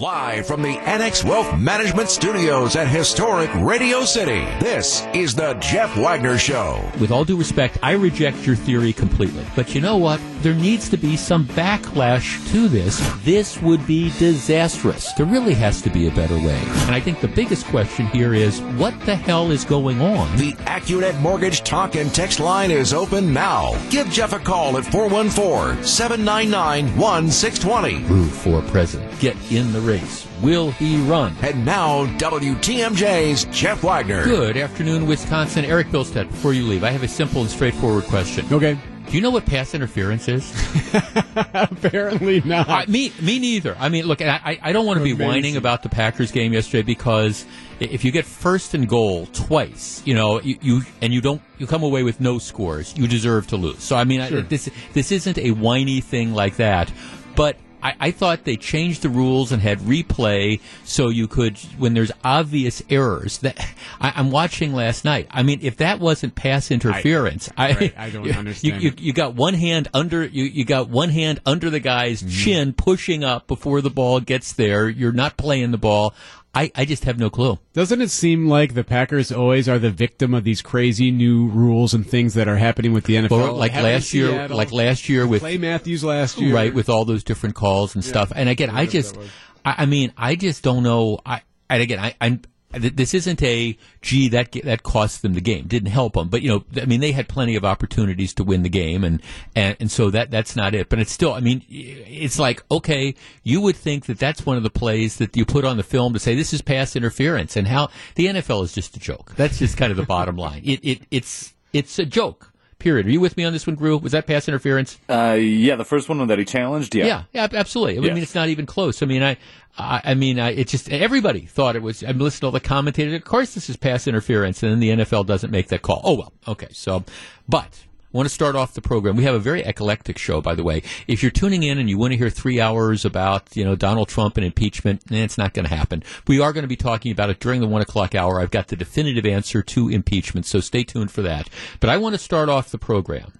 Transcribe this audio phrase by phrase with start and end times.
[0.00, 5.94] Live from the Annex Wealth Management Studios at historic Radio City, this is the Jeff
[5.94, 6.82] Wagner Show.
[6.98, 9.44] With all due respect, I reject your theory completely.
[9.54, 10.18] But you know what?
[10.40, 12.98] There needs to be some backlash to this.
[13.24, 15.12] This would be disastrous.
[15.12, 16.58] There really has to be a better way.
[16.86, 20.34] And I think the biggest question here is what the hell is going on?
[20.38, 23.78] The AccuNet Mortgage talk and text line is open now.
[23.90, 27.98] Give Jeff a call at 414 799 1620.
[28.08, 29.20] Move for president.
[29.20, 30.26] Get in the race.
[30.40, 31.34] Will he run?
[31.42, 34.22] And now, WTMJ's Jeff Wagner.
[34.22, 35.64] Good afternoon, Wisconsin.
[35.64, 38.46] Eric Bilstead, before you leave, I have a simple and straightforward question.
[38.52, 38.78] Okay.
[39.08, 40.52] Do you know what pass interference is?
[41.34, 42.68] Apparently not.
[42.68, 43.76] Uh, me, me neither.
[43.80, 45.26] I mean, look, I, I don't want to be Amazing.
[45.26, 47.44] whining about the Packers game yesterday because
[47.80, 51.66] if you get first and goal twice, you know, you, you and you don't, you
[51.66, 53.82] come away with no scores, you deserve to lose.
[53.82, 56.92] So I mean, I, this this isn't a whiny thing like that,
[57.34, 57.56] but.
[57.82, 62.12] I, I thought they changed the rules and had replay so you could, when there's
[62.24, 63.38] obvious errors.
[63.38, 63.58] That
[64.00, 65.26] I, I'm watching last night.
[65.30, 69.00] I mean, if that wasn't pass interference, I, Right, I don't you, understand You, it.
[69.00, 72.28] you got one hand under you, you got one hand under the guy's Mm-hmm.
[72.44, 76.12] chin pushing up before the ball gets there you're not playing the ball
[76.54, 77.58] I, I just have no clue.
[77.74, 81.94] Doesn't it seem like the Packers always are the victim of these crazy new rules
[81.94, 83.56] and things that are happening with the NFL?
[83.56, 87.04] Like last year Seattle, like last year with Clay Matthews last year, right with all
[87.04, 88.32] those different calls and stuff.
[88.34, 89.16] And again I whatever just.
[89.64, 91.20] I, I mean I just don't know.
[91.24, 95.66] I and again I, I'm this isn't a gee that that cost them the game.
[95.66, 98.62] Didn't help them but you know I mean they had plenty of opportunities to win
[98.62, 99.22] the game and
[99.54, 100.88] and, and so that that's not it.
[100.88, 104.62] But it's still I mean it's like okay you would think that that's one of
[104.62, 107.66] the plays that you put on the film to say this is pass interference and
[107.66, 109.32] how the NFL is just a joke.
[109.36, 110.62] That's just kind of the bottom line.
[110.64, 112.49] It, it it's it's a joke
[112.80, 115.76] period are you with me on this one Gru was that pass interference Uh, yeah,
[115.76, 116.94] the first one that he challenged.
[116.94, 117.06] Yeah.
[117.06, 117.98] yeah, yeah, absolutely.
[117.98, 118.14] I Yes.
[118.14, 119.02] mean, it's not even close.
[119.02, 119.36] I mean, I,
[119.78, 122.02] I, I mean, I, it just everybody thought it was.
[122.02, 123.14] I'm listening to all the commentators.
[123.14, 126.00] Of course, this is pass interference, and then the NFL doesn't make that call.
[126.04, 126.68] Oh well, okay.
[126.72, 127.04] So,
[127.48, 127.68] but.
[128.12, 129.14] Want to start off the program.
[129.14, 130.82] We have a very eclectic show, by the way.
[131.06, 134.08] If you're tuning in and you want to hear three hours about, you know, Donald
[134.08, 136.02] Trump and impeachment, eh, it's not going to happen.
[136.26, 138.40] We are going to be talking about it during the one o'clock hour.
[138.40, 141.48] I've got the definitive answer to impeachment, so stay tuned for that.
[141.78, 143.38] But I want to start off the program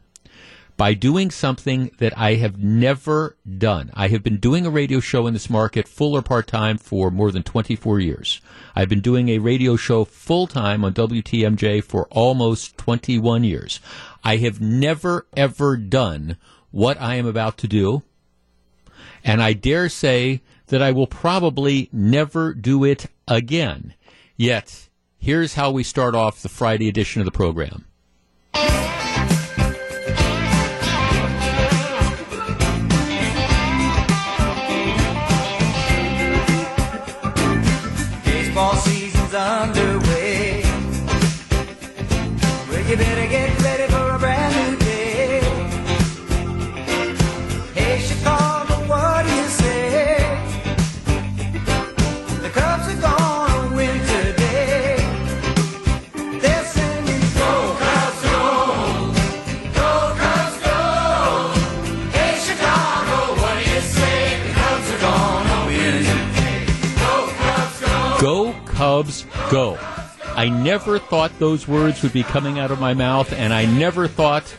[0.80, 3.90] by doing something that I have never done.
[3.92, 7.10] I have been doing a radio show in this market, full or part time, for
[7.10, 8.40] more than 24 years.
[8.74, 13.80] I've been doing a radio show full time on WTMJ for almost 21 years.
[14.22, 16.36] I have never, ever done
[16.70, 18.02] what I am about to do.
[19.24, 23.94] And I dare say that I will probably never do it again.
[24.36, 24.88] Yet,
[25.18, 27.86] here's how we start off the Friday edition of the program.
[38.24, 40.62] Baseball season's underway.
[42.68, 43.49] Well, you better get
[69.00, 69.78] Cubs, go.
[70.36, 74.06] I never thought those words would be coming out of my mouth, and I never
[74.06, 74.54] thought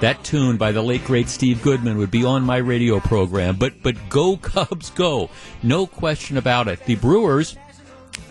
[0.00, 3.54] that tune by the late great Steve Goodman would be on my radio program.
[3.54, 5.30] But but go Cubs, go!
[5.62, 6.84] No question about it.
[6.86, 7.56] The Brewers.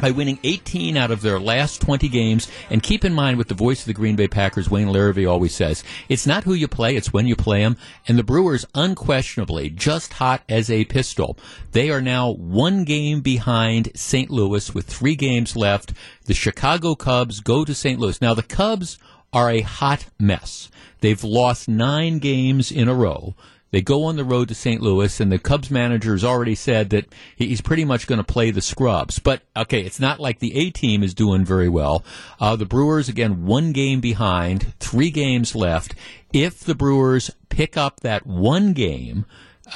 [0.03, 3.53] By winning 18 out of their last 20 games, and keep in mind what the
[3.53, 6.97] voice of the Green Bay Packers, Wayne Larrivee, always says: it's not who you play,
[6.97, 7.77] it's when you play them.
[8.05, 11.37] And the Brewers, unquestionably, just hot as a pistol.
[11.71, 14.29] They are now one game behind St.
[14.29, 15.93] Louis with three games left.
[16.25, 17.97] The Chicago Cubs go to St.
[17.97, 18.19] Louis.
[18.21, 18.99] Now the Cubs
[19.31, 20.69] are a hot mess.
[20.99, 23.35] They've lost nine games in a row.
[23.73, 24.83] They go on the road to St.
[24.83, 28.51] Louis, and the Cubs manager has already said that he's pretty much going to play
[28.51, 29.17] the scrubs.
[29.17, 32.05] But okay, it's not like the A team is doing very well.
[32.39, 35.95] Uh, the Brewers again, one game behind, three games left.
[36.31, 39.25] If the Brewers pick up that one game,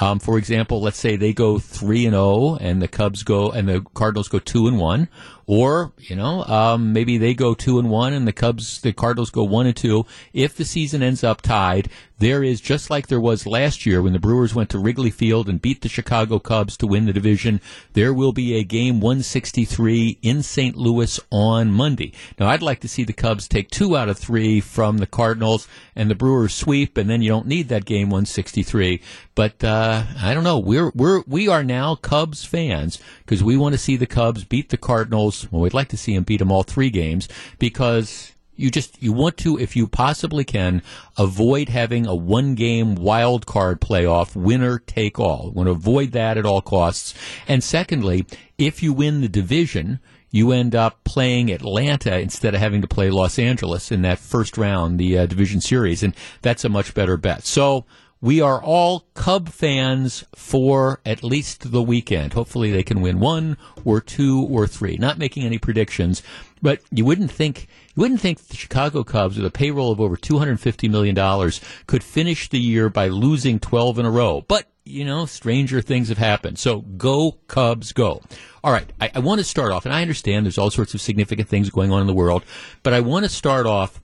[0.00, 3.68] um, for example, let's say they go three and zero, and the Cubs go and
[3.68, 5.08] the Cardinals go two and one,
[5.48, 9.30] Or, you know, um, maybe they go two and one and the Cubs, the Cardinals
[9.30, 10.04] go one and two.
[10.34, 14.12] If the season ends up tied, there is just like there was last year when
[14.12, 17.62] the Brewers went to Wrigley Field and beat the Chicago Cubs to win the division.
[17.94, 20.76] There will be a game 163 in St.
[20.76, 22.12] Louis on Monday.
[22.38, 25.66] Now, I'd like to see the Cubs take two out of three from the Cardinals
[25.94, 29.00] and the Brewers sweep, and then you don't need that game 163.
[29.34, 30.58] But uh, I don't know.
[30.58, 34.70] We're we're we are now Cubs fans because we want to see the Cubs beat
[34.70, 35.37] the Cardinals.
[35.50, 39.12] Well, we'd like to see him beat them all three games because you just you
[39.12, 40.82] want to if you possibly can
[41.16, 45.46] avoid having a one game wild card playoff winner take all.
[45.46, 47.14] You want to avoid that at all costs.
[47.46, 48.26] And secondly
[48.58, 50.00] if you win the division
[50.30, 54.58] you end up playing Atlanta instead of having to play Los Angeles in that first
[54.58, 57.46] round, the uh, division series, and that's a much better bet.
[57.46, 57.86] So
[58.20, 62.32] we are all Cub fans for at least the weekend.
[62.32, 64.96] Hopefully, they can win one or two or three.
[64.96, 66.22] Not making any predictions,
[66.60, 70.16] but you wouldn't think you wouldn't think the Chicago Cubs, with a payroll of over
[70.16, 74.44] two hundred fifty million dollars, could finish the year by losing twelve in a row.
[74.48, 76.58] But you know, stranger things have happened.
[76.58, 78.22] So go Cubs, go.
[78.64, 81.00] All right, I, I want to start off, and I understand there's all sorts of
[81.00, 82.42] significant things going on in the world,
[82.82, 84.00] but I want to start off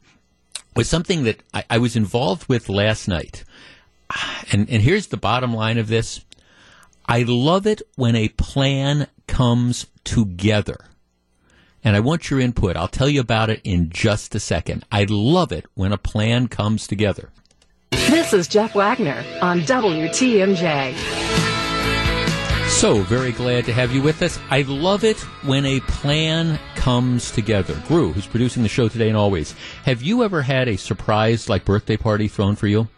[0.76, 3.44] with something that I, I was involved with last night.
[4.52, 6.24] And, and here's the bottom line of this.
[7.06, 10.78] I love it when a plan comes together.
[11.82, 12.76] And I want your input.
[12.76, 14.84] I'll tell you about it in just a second.
[14.90, 17.30] I love it when a plan comes together.
[17.90, 20.94] This is Jeff Wagner on WTMJ.
[22.68, 24.38] So, very glad to have you with us.
[24.50, 27.80] I love it when a plan comes together.
[27.86, 29.52] Gru, who's producing the show today and always,
[29.84, 32.88] have you ever had a surprise like birthday party thrown for you?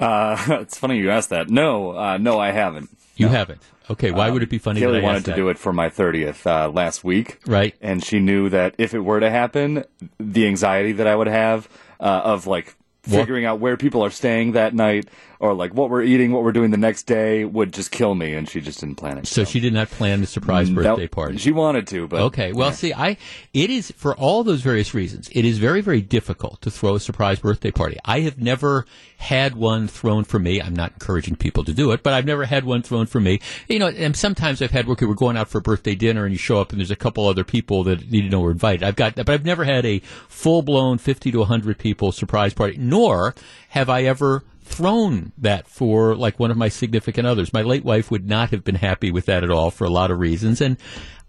[0.00, 1.50] Uh, it's funny you asked that.
[1.50, 2.90] No, uh, no, I haven't.
[3.16, 3.60] You haven't.
[3.90, 4.80] Okay, why would it be funny?
[4.80, 5.36] Kaylee I wanted to that?
[5.36, 7.40] do it for my 30th uh, last week.
[7.46, 7.74] Right.
[7.80, 9.84] And she knew that if it were to happen,
[10.20, 11.68] the anxiety that I would have
[11.98, 12.76] uh, of like
[13.08, 13.20] What?
[13.20, 15.08] figuring out where people are staying that night
[15.40, 18.34] or like what we're eating, what we're doing the next day would just kill me.
[18.34, 19.26] And she just didn't plan it.
[19.26, 21.38] So she did not plan the surprise birthday party.
[21.38, 22.52] She wanted to, but Okay.
[22.52, 23.16] Well, see, I
[23.54, 25.28] it is for all those various reasons.
[25.32, 27.98] It is very, very difficult to throw a surprise birthday party.
[28.04, 28.84] I have never
[29.18, 30.60] had one thrown for me.
[30.60, 33.40] I'm not encouraging people to do it, but I've never had one thrown for me.
[33.68, 34.88] You know, and sometimes I've had.
[34.88, 36.96] Okay, we're going out for a birthday dinner, and you show up, and there's a
[36.96, 38.82] couple other people that need to know we're invited.
[38.82, 42.76] I've got, but I've never had a full blown 50 to 100 people surprise party.
[42.78, 42.97] Nor
[43.70, 47.52] have I ever thrown that for like one of my significant others.
[47.52, 50.10] My late wife would not have been happy with that at all for a lot
[50.10, 50.76] of reasons, and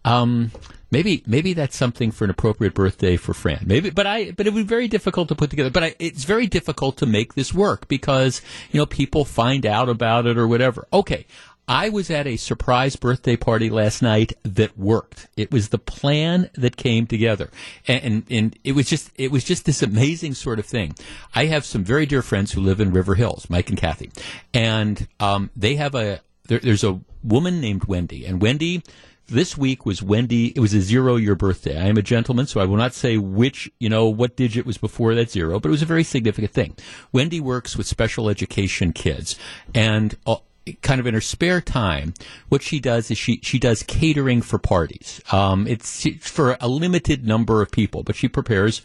[0.06, 0.51] um,
[0.92, 3.63] maybe maybe that's something for an appropriate birthday for Fran.
[3.66, 5.69] Maybe, but I but it would be very difficult to put together.
[5.69, 9.89] But I, it's very difficult to make this work because you know people find out
[9.89, 10.88] about it or whatever.
[10.92, 11.25] Okay.
[11.69, 15.27] I was at a surprise birthday party last night that worked.
[15.38, 17.51] It was the plan that came together,
[17.88, 20.95] and, and and it was just it was just this amazing sort of thing.
[21.36, 24.10] I have some very dear friends who live in River Hills, Mike and Kathy,
[24.51, 28.81] and um, they have a there, there's a woman named Wendy, and Wendy
[29.27, 30.48] this week was Wendy.
[30.48, 31.80] It was a zero year birthday.
[31.80, 34.80] I am a gentleman, so I will not say which, you know, what digit was
[34.80, 36.75] before that zero, but it was a very significant thing.
[37.12, 39.36] Wendy works with special education kids,
[39.75, 40.38] and uh,
[40.81, 42.13] kind of in her spare time,
[42.50, 45.21] what she does is she she does catering for parties.
[45.31, 48.81] Um, it's for a limited number of people, but she prepares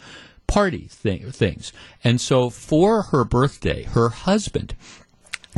[0.47, 1.73] party thing, things.
[2.03, 4.75] And so for her birthday, her husband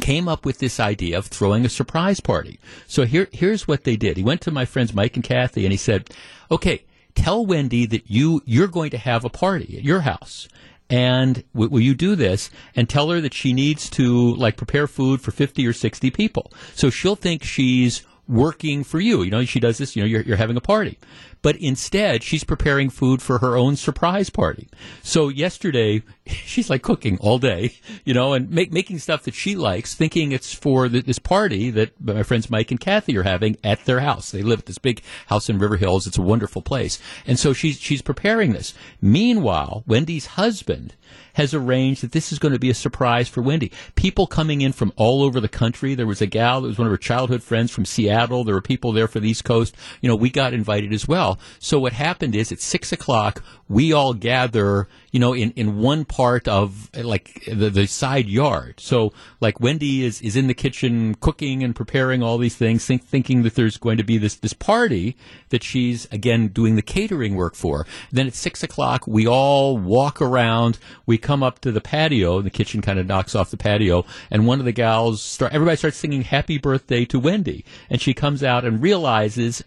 [0.00, 2.60] came up with this idea of throwing a surprise party.
[2.86, 4.16] So here, here's what they did.
[4.16, 6.10] He went to my friends Mike and Kathy and he said,
[6.50, 6.84] okay,
[7.14, 10.48] tell Wendy that you, you're going to have a party at your house.
[10.88, 14.86] And w- will you do this and tell her that she needs to like prepare
[14.86, 16.52] food for 50 or 60 people.
[16.74, 19.22] So she'll think she's working for you.
[19.22, 20.98] You know, she does this, you know, you're, you're having a party.
[21.42, 24.68] But instead, she's preparing food for her own surprise party.
[25.02, 29.54] So yesterday, she's like cooking all day, you know, and make, making stuff that she
[29.54, 33.56] likes, thinking it's for th this party that my friends Mike and Kathy are having
[33.62, 34.30] at their house.
[34.30, 36.06] They live at this big house in River Hills.
[36.06, 36.98] It's a wonderful place.
[37.26, 38.74] And so she's, she's preparing this.
[39.00, 40.94] Meanwhile, Wendy's husband
[41.36, 43.70] has arranged that this is going to be a surprise for Wendy.
[43.94, 45.94] People coming in from all over the country.
[45.94, 48.42] There was a gal that was one of her childhood friends from Seattle.
[48.42, 49.76] There were people there for the East Coast.
[50.00, 51.25] You know, we got invited as well.
[51.58, 56.04] So what happened is at six o'clock, we all gather, you know, in, in one
[56.04, 58.74] part of like the, the side yard.
[58.78, 63.04] So like Wendy is, is in the kitchen cooking and preparing all these things, think,
[63.04, 65.16] thinking that there's going to be this, this party
[65.48, 67.86] that she's again doing the catering work for.
[68.12, 70.78] Then at six o'clock, we all walk around.
[71.06, 72.40] We come up to the patio.
[72.42, 75.52] The kitchen kind of knocks off the patio, and one of the gals start.
[75.52, 79.64] Everybody starts singing "Happy Birthday" to Wendy, and she comes out and realizes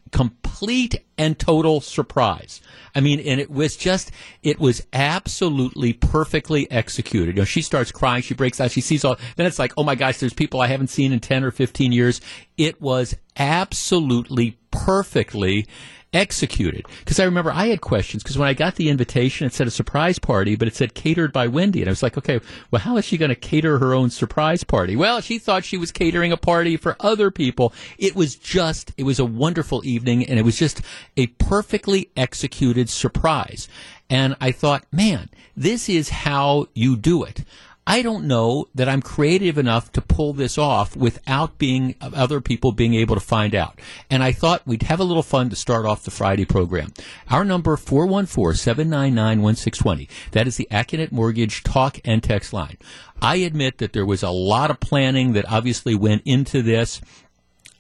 [0.49, 2.61] complete and total surprise.
[2.95, 7.35] I mean, and it was just, it was absolutely perfectly executed.
[7.35, 9.83] You know, she starts crying, she breaks out, she sees all, then it's like, oh
[9.83, 12.19] my gosh, there's people I haven't seen in 10 or 15 years.
[12.57, 15.67] It was absolutely perfectly
[16.13, 16.85] executed.
[16.99, 19.71] Because I remember I had questions, because when I got the invitation, it said a
[19.71, 21.81] surprise party, but it said catered by Wendy.
[21.81, 22.39] And I was like, okay,
[22.71, 24.95] well, how is she going to cater her own surprise party?
[24.95, 27.73] Well, she thought she was catering a party for other people.
[27.97, 30.81] It was just, it was a wonderful evening, and it was just
[31.17, 33.67] a perfectly executed surprise.
[34.09, 37.43] And I thought, man, this is how you do it.
[37.89, 42.71] I don't know that I'm creative enough to pull this off without being other people
[42.71, 43.79] being able to find out.
[44.11, 46.93] And I thought we'd have a little fun to start off the Friday program.
[47.31, 50.07] Our number 414-799-1620.
[50.33, 52.77] That is the Accunet Mortgage talk and text line.
[53.23, 57.01] I admit that there was a lot of planning that obviously went into this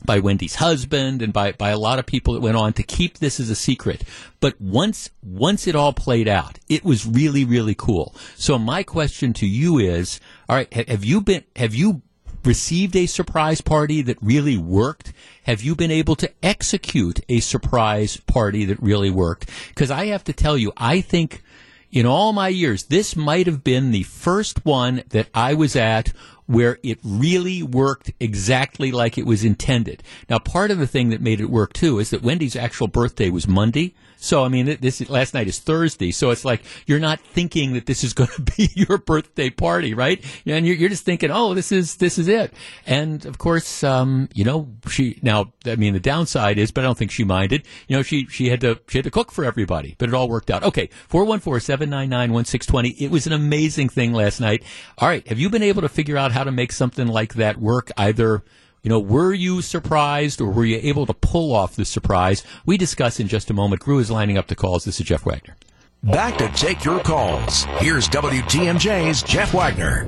[0.05, 3.17] by Wendy's husband and by, by a lot of people that went on to keep
[3.17, 4.03] this as a secret.
[4.39, 8.15] But once once it all played out, it was really really cool.
[8.35, 12.01] So my question to you is, all right, have you been have you
[12.45, 15.13] received a surprise party that really worked?
[15.43, 19.49] Have you been able to execute a surprise party that really worked?
[19.69, 21.43] Because I have to tell you, I think
[21.91, 26.13] in all my years, this might have been the first one that I was at
[26.49, 30.01] where it really worked exactly like it was intended.
[30.31, 33.29] Now, part of the thing that made it work too is that Wendy's actual birthday
[33.29, 33.93] was Monday.
[34.21, 36.11] So, I mean, this last night is Thursday.
[36.11, 39.93] So it's like you're not thinking that this is going to be your birthday party,
[39.93, 40.23] right?
[40.45, 42.53] And you're, you're just thinking, oh, this is this is it.
[42.85, 45.53] And of course, um, you know, she now.
[45.65, 47.65] I mean, the downside is, but I don't think she minded.
[47.87, 50.27] You know, she she had to she had to cook for everybody, but it all
[50.27, 50.63] worked out.
[50.63, 52.89] Okay, four one four seven nine nine one six twenty.
[52.89, 54.63] It was an amazing thing last night.
[54.97, 57.57] All right, have you been able to figure out how to make something like that
[57.57, 57.91] work?
[57.97, 58.43] Either
[58.81, 62.43] you know, were you surprised or were you able to pull off the surprise?
[62.65, 63.81] We discuss in just a moment.
[63.81, 64.85] Crew is lining up the calls.
[64.85, 65.57] This is Jeff Wagner.
[66.01, 67.65] Back to take your calls.
[67.79, 70.05] Here's WTMJ's Jeff Wagner.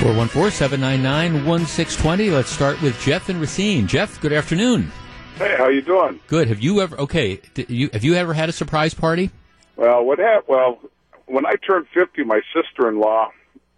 [0.00, 2.32] 414-799-1620.
[2.32, 3.86] Let's start with Jeff and Racine.
[3.86, 4.90] Jeff, good afternoon.
[5.36, 6.20] Hey, how you doing?
[6.28, 6.48] Good.
[6.48, 9.30] Have you ever, okay, you, have you ever had a surprise party?
[9.76, 10.48] Well, what happened?
[10.48, 10.78] Well,
[11.26, 13.32] when I turned fifty, my sister-in-law,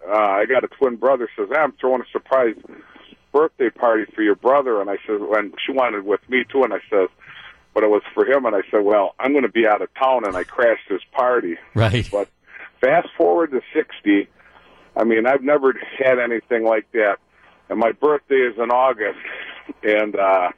[0.09, 2.57] uh, I got a twin brother, says, hey, "I'm throwing a surprise
[3.33, 6.73] birthday party for your brother," and I said, "And she wanted with me too," and
[6.73, 7.09] I said,
[7.75, 9.93] "But it was for him," and I said, "Well, I'm going to be out of
[9.95, 11.57] town," and I crashed his party.
[11.75, 12.09] Right.
[12.11, 12.29] But
[12.81, 14.29] fast forward to sixty,
[14.97, 17.19] I mean, I've never had anything like that,
[17.69, 19.19] and my birthday is in August,
[19.83, 20.17] and.
[20.17, 20.50] uh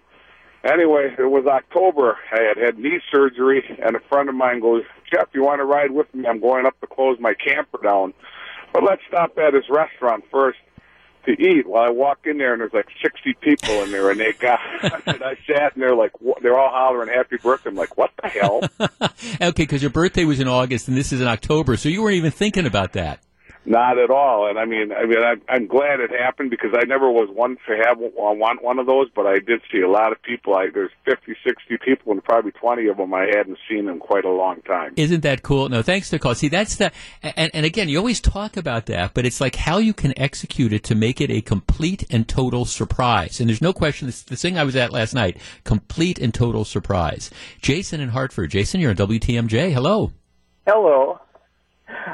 [0.62, 2.18] Anyway, it was October.
[2.30, 5.64] I had had knee surgery, and a friend of mine goes, Jeff, you want to
[5.64, 6.26] ride with me?
[6.26, 8.12] I'm going up to close my camper down.
[8.72, 10.58] But let's stop at his restaurant first
[11.26, 11.68] to eat.
[11.68, 14.60] Well, I walk in there, and there's like 60 people in there, and they got,
[15.06, 16.12] and I sat, and they're like,
[16.42, 17.70] they're all hollering happy birthday.
[17.70, 18.60] I'm like, what the hell?
[19.42, 22.16] Okay, because your birthday was in August and this is in October, so you weren't
[22.16, 23.20] even thinking about that.
[23.66, 24.48] Not at all.
[24.48, 27.58] And I mean, I mean, I, I'm glad it happened because I never was one
[27.68, 30.54] to have want one of those, but I did see a lot of people.
[30.54, 34.24] I there's 50, 60 people, and probably 20 of them I hadn't seen in quite
[34.24, 34.94] a long time.
[34.96, 35.68] Isn't that cool?
[35.68, 36.34] No, thanks to call.
[36.34, 36.90] See, that's the,
[37.22, 40.72] and, and again, you always talk about that, but it's like how you can execute
[40.72, 43.40] it to make it a complete and total surprise.
[43.40, 46.64] And there's no question, this, the thing I was at last night, complete and total
[46.64, 47.30] surprise.
[47.60, 48.50] Jason in Hartford.
[48.50, 49.72] Jason, you're on WTMJ.
[49.72, 50.12] Hello.
[50.66, 51.20] Hello.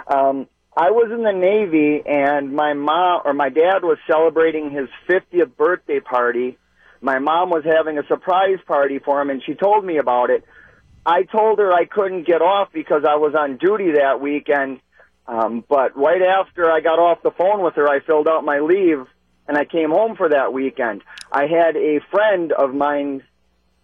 [0.09, 4.89] Um, I was in the Navy, and my mom or my dad was celebrating his
[5.09, 6.59] 50th birthday party.
[7.01, 10.45] My mom was having a surprise party for him, and she told me about it.
[11.07, 14.81] I told her I couldn't get off because I was on duty that weekend.
[15.27, 18.59] Um, but right after I got off the phone with her, I filled out my
[18.61, 19.07] leave
[19.49, 21.03] and I came home for that weekend.
[21.33, 23.23] I had a friend of mine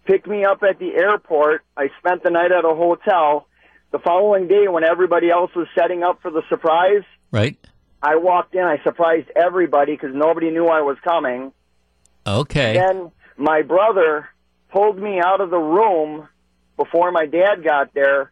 [0.05, 1.63] pick me up at the airport.
[1.77, 3.47] I spent the night at a hotel.
[3.93, 7.57] The following day, when everybody else was setting up for the surprise, Right?
[8.01, 8.61] I walked in.
[8.61, 11.51] I surprised everybody because nobody knew I was coming.
[12.27, 12.73] Okay.
[12.73, 14.29] Then my brother
[14.69, 16.27] pulled me out of the room
[16.77, 18.31] before my dad got there,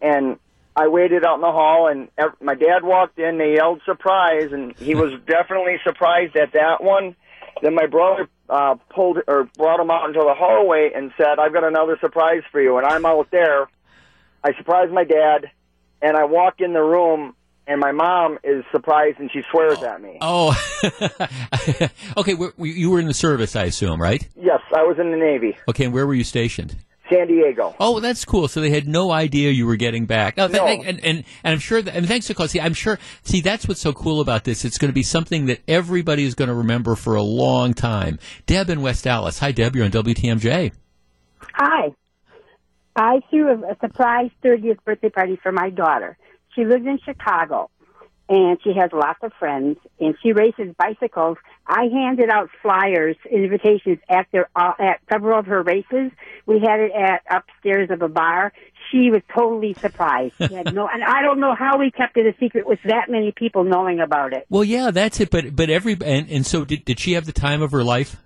[0.00, 0.38] and
[0.74, 1.86] I waited out in the hall.
[1.86, 2.08] And
[2.40, 3.38] my dad walked in.
[3.38, 7.14] They yelled surprise, and he was definitely surprised at that one.
[7.62, 11.52] Then my brother uh, pulled or brought him out into the hallway and said, "I've
[11.52, 13.68] got another surprise for you." And I'm out there.
[14.44, 15.50] I surprise my dad,
[16.02, 17.34] and I walk in the room.
[17.66, 20.18] And my mom is surprised, and she swears at me.
[20.20, 20.54] Oh,
[22.18, 22.34] okay.
[22.34, 24.22] wh- You were in the service, I assume, right?
[24.36, 26.76] Yes, I was in the Navy, Okay, and where were you stationed?
[27.10, 27.74] San Diego.
[27.80, 28.48] Oh, that's cool.
[28.48, 30.36] So they had no idea you were getting back.
[30.36, 30.66] No, th- No.
[30.66, 32.48] And, and, and I'm sure that, and thanks to call.
[32.48, 34.66] See, I'm sure, see, that's what's so cool about this.
[34.66, 38.18] It's going to be something that everybody is going to remember for a long time.
[38.44, 39.38] Deb in West Allis.
[39.38, 39.74] Hi, Deb.
[39.74, 40.72] You're on WTMJ.
[41.54, 41.92] Hi.
[42.96, 46.16] I threw a, a surprise 30th birthday party for my daughter.
[46.54, 47.70] She lives in Chicago
[48.28, 51.36] and she has lots of friends and she races bicycles.
[51.66, 56.10] I handed out flyers, invitations at their uh, at several of her races.
[56.46, 58.52] We had it at upstairs of a bar.
[58.90, 60.34] She was totally surprised.
[60.38, 63.10] She had no, and I don't know how we kept it a secret with that
[63.10, 64.46] many people knowing about it.
[64.48, 65.30] Well, yeah, that's it.
[65.30, 68.16] But but every and, and so did did she have the time of her life?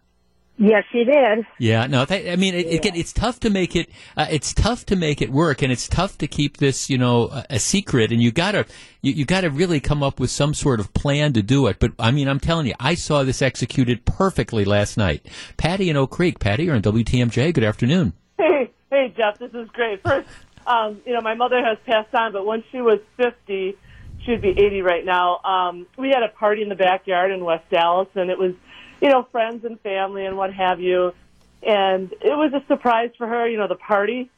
[0.61, 1.47] Yes, she did.
[1.59, 3.89] Yeah, no, that, I mean, it, it, it's tough to make it.
[4.17, 7.29] Uh, it's tough to make it work, and it's tough to keep this, you know,
[7.29, 8.11] a, a secret.
[8.11, 8.67] And you gotta,
[9.01, 11.79] you, you gotta really come up with some sort of plan to do it.
[11.79, 15.25] But I mean, I'm telling you, I saw this executed perfectly last night.
[15.57, 16.41] Patty in Oak Creek.
[16.41, 17.55] Patty, you're on WTMJ.
[17.55, 18.13] Good afternoon.
[18.37, 20.03] Hey, hey, Jeff, this is great.
[20.03, 20.29] First,
[20.67, 23.77] um, you know, my mother has passed on, but when she was 50,
[24.25, 25.39] she'd be 80 right now.
[25.39, 28.55] Um, we had a party in the backyard in West Allis, and it was,
[29.01, 31.13] you know, friends and family and what have you.
[31.63, 34.31] And it was a surprise for her, you know, the party.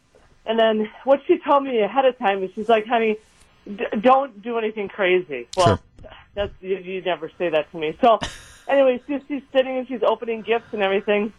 [0.47, 3.19] And then what she told me ahead of time is she's like, honey,
[3.67, 5.49] d- don't do anything crazy.
[5.57, 5.81] Well,
[6.35, 7.97] that's you, you never say that to me.
[8.01, 8.19] So,
[8.67, 11.33] anyway, she's, she's sitting and she's opening gifts and everything.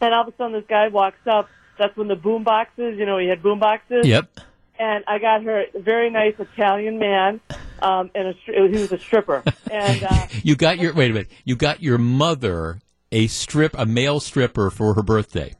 [0.00, 1.48] And all of a sudden, this guy walks up.
[1.78, 4.06] That's when the boom boxes, you know, he had boom boxes.
[4.06, 4.40] Yep.
[4.78, 7.40] And I got her a very nice Italian man,
[7.82, 9.42] um, and a, he was a stripper.
[9.70, 11.30] And uh, You got your wait a minute.
[11.44, 15.54] You got your mother a strip, a male stripper for her birthday.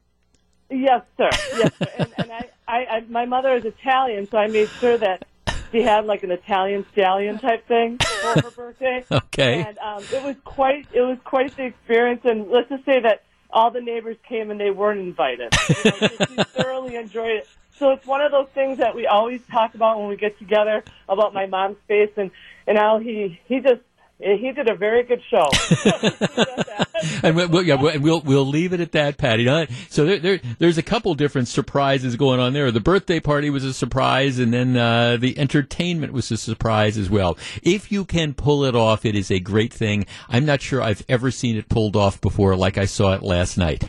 [0.70, 1.86] yes, sir, yes, sir.
[1.98, 5.26] And, and I, I, I, my mother is Italian, so I made sure that
[5.70, 9.04] she had like an Italian stallion type thing for her birthday.
[9.12, 9.62] Okay.
[9.62, 12.20] And um, it was quite, it was quite the experience.
[12.24, 15.54] And let's just say that all the neighbors came and they weren't invited.
[15.68, 17.48] You know, she thoroughly enjoyed it.
[17.78, 20.84] So it's one of those things that we always talk about when we get together
[21.08, 22.30] about my mom's face and
[22.66, 23.80] and how he he just
[24.22, 25.48] he did a very good show.
[27.22, 29.44] and we'll, we'll, yeah, we'll we'll leave it at that, Patty.
[29.88, 32.70] So there, there there's a couple different surprises going on there.
[32.70, 37.10] The birthday party was a surprise, and then uh, the entertainment was a surprise as
[37.10, 37.36] well.
[37.62, 40.06] If you can pull it off, it is a great thing.
[40.28, 43.58] I'm not sure I've ever seen it pulled off before, like I saw it last
[43.58, 43.88] night.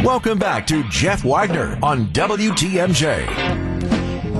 [0.00, 3.62] Welcome back to Jeff Wagner on WTMJ.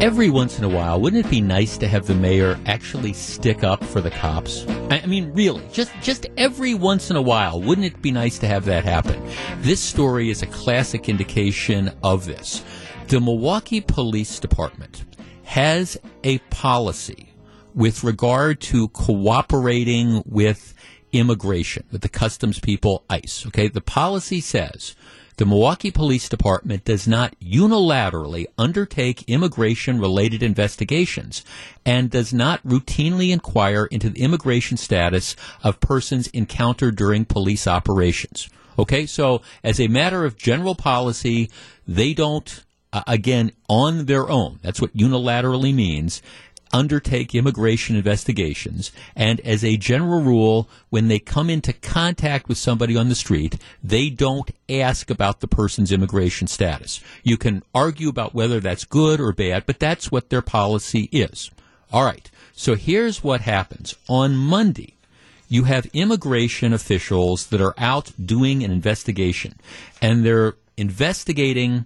[0.02, 3.62] Every once in a while, wouldn't it be nice to have the mayor actually stick
[3.62, 4.66] up for the cops?
[4.90, 8.48] I mean, really, just just every once in a while, wouldn't it be nice to
[8.48, 9.24] have that happen?
[9.58, 12.64] This story is a classic indication of this.
[13.06, 15.04] The Milwaukee Police Department
[15.44, 17.32] has a policy
[17.72, 20.74] with regard to cooperating with
[21.12, 23.46] immigration, with the customs people, ICE.
[23.46, 24.96] Okay, the policy says
[25.36, 31.44] the Milwaukee Police Department does not unilaterally undertake immigration related investigations
[31.84, 38.48] and does not routinely inquire into the immigration status of persons encountered during police operations.
[38.78, 41.50] Okay, so as a matter of general policy,
[41.86, 46.22] they don't, uh, again, on their own, that's what unilaterally means,
[46.72, 48.92] undertake immigration investigations.
[49.14, 53.58] And as a general rule, when they come into contact with somebody on the street,
[53.82, 57.00] they don't ask about the person's immigration status.
[57.22, 61.50] You can argue about whether that's good or bad, but that's what their policy is.
[61.92, 62.30] All right.
[62.54, 63.94] So here's what happens.
[64.08, 64.96] On Monday,
[65.48, 69.56] you have immigration officials that are out doing an investigation,
[70.00, 71.84] and they're investigating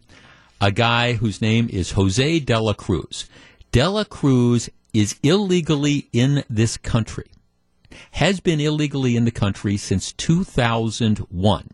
[0.61, 3.27] a guy whose name is Jose Dela Cruz.
[3.73, 7.27] Dela Cruz is illegally in this country,
[8.13, 11.69] has been illegally in the country since 2001.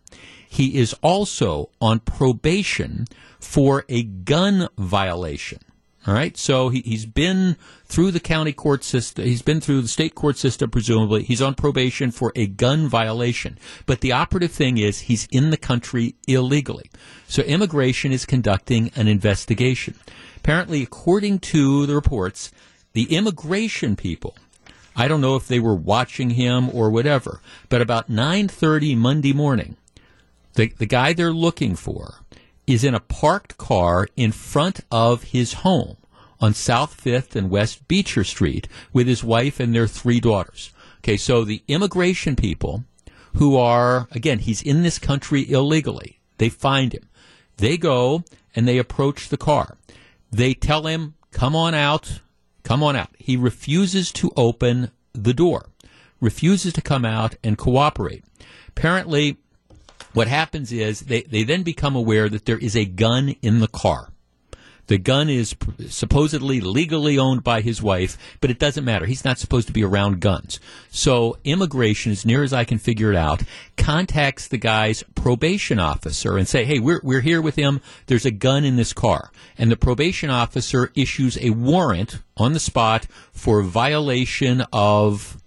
[0.49, 3.07] He is also on probation
[3.41, 5.61] for a gun violation.
[6.05, 9.25] All right, so he, he's been through the county court system.
[9.25, 11.23] He's been through the state court system, presumably.
[11.23, 13.57] He's on probation for a gun violation.
[13.87, 16.91] But the operative thing is he's in the country illegally.
[17.29, 19.95] So immigration is conducting an investigation.
[20.39, 22.51] Apparently, according to the reports,
[22.93, 24.37] the immigration people
[24.95, 29.77] I don't know if they were watching him or whatever, but about 9:30 Monday morning,
[30.55, 32.21] the the guy they're looking for
[32.67, 35.97] is in a parked car in front of his home
[36.41, 40.71] on South 5th and West Beecher Street with his wife and their three daughters.
[40.99, 42.85] Okay, so the immigration people
[43.35, 46.19] who are again, he's in this country illegally.
[46.37, 47.09] They find him.
[47.57, 48.25] They go
[48.55, 49.79] and they approach the car.
[50.31, 52.21] They tell him, "Come on out."
[52.63, 53.11] Come on out.
[53.19, 55.71] He refuses to open the door,
[56.21, 58.25] refuses to come out and cooperate.
[58.69, 59.39] Apparently,
[60.15, 63.69] what happens is they, they then become aware that there is a gun in the
[63.69, 64.12] car.
[64.93, 65.57] The gun is
[65.89, 69.07] supposedly legally owned by his wife, but it doesn't matter.
[69.07, 70.61] He's not supposed to be around guns.
[70.91, 73.43] So immigration, as near as I can figure it out,
[73.79, 77.81] contacts the guy's probation officer and say, "Hey, we're we're here with him.
[78.05, 82.61] There's a gun in this car." And the probation officer issues a warrant on the
[82.61, 85.39] spot for violation of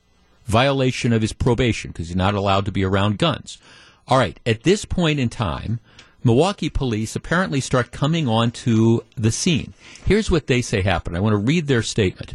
[0.47, 3.59] violation of his probation because he's not allowed to be around guns.
[4.07, 5.79] All right, at this point in time,
[6.25, 9.75] Milwaukee police apparently start coming onto the scene.
[10.05, 11.15] Here's what they say happened.
[11.15, 12.33] I want to read their statement.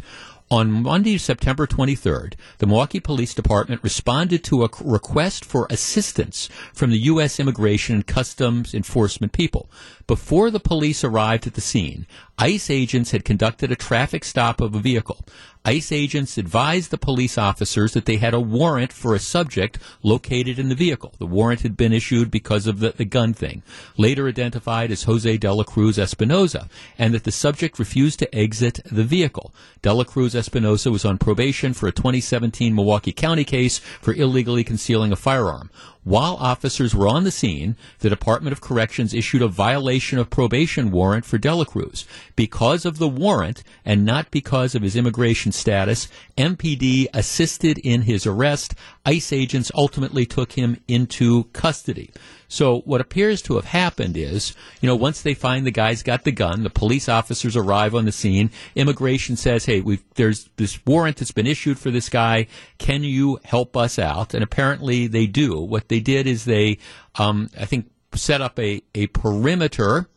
[0.49, 6.89] On Monday, September 23rd, the Milwaukee Police Department responded to a request for assistance from
[6.89, 7.37] the U.S.
[7.37, 9.69] Immigration and Customs Enforcement people.
[10.11, 12.05] Before the police arrived at the scene,
[12.37, 15.23] ICE agents had conducted a traffic stop of a vehicle.
[15.63, 20.59] ICE agents advised the police officers that they had a warrant for a subject located
[20.59, 21.13] in the vehicle.
[21.17, 23.63] The warrant had been issued because of the, the gun thing,
[23.95, 28.81] later identified as Jose de la Cruz Espinoza, and that the subject refused to exit
[28.91, 29.53] the vehicle.
[29.81, 34.65] De la Cruz Espinoza was on probation for a 2017 Milwaukee County case for illegally
[34.65, 35.69] concealing a firearm.
[36.03, 40.89] While officers were on the scene, the Department of Corrections issued a violation of probation
[40.89, 42.05] warrant for Dela Cruz.
[42.35, 46.07] Because of the warrant, and not because of his immigration status,
[46.39, 48.73] MPD assisted in his arrest.
[49.05, 52.09] ICE agents ultimately took him into custody.
[52.51, 56.25] So what appears to have happened is, you know, once they find the guy's got
[56.25, 58.51] the gun, the police officers arrive on the scene.
[58.75, 62.47] Immigration says, "Hey, we've, there's this warrant that's been issued for this guy.
[62.77, 65.61] Can you help us out?" And apparently they do.
[65.61, 66.77] What they did is they,
[67.15, 70.09] um, I think, set up a a perimeter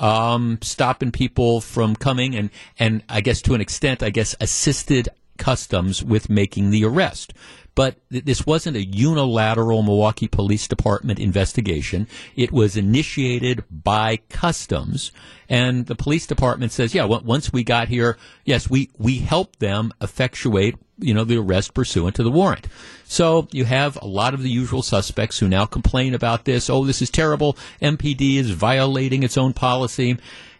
[0.00, 5.10] um, stopping people from coming and, and I guess to an extent, I guess assisted
[5.36, 7.34] customs with making the arrest.
[7.74, 12.06] But th- this wasn't a unilateral Milwaukee Police Department investigation.
[12.36, 15.10] It was initiated by customs.
[15.48, 19.60] And the police department says, yeah, on- once we got here, yes, we, we helped
[19.60, 22.66] them effectuate, you know, the arrest pursuant to the warrant.
[23.04, 26.70] So you have a lot of the usual suspects who now complain about this.
[26.70, 27.56] Oh, this is terrible.
[27.82, 30.16] MPD is violating its own policy.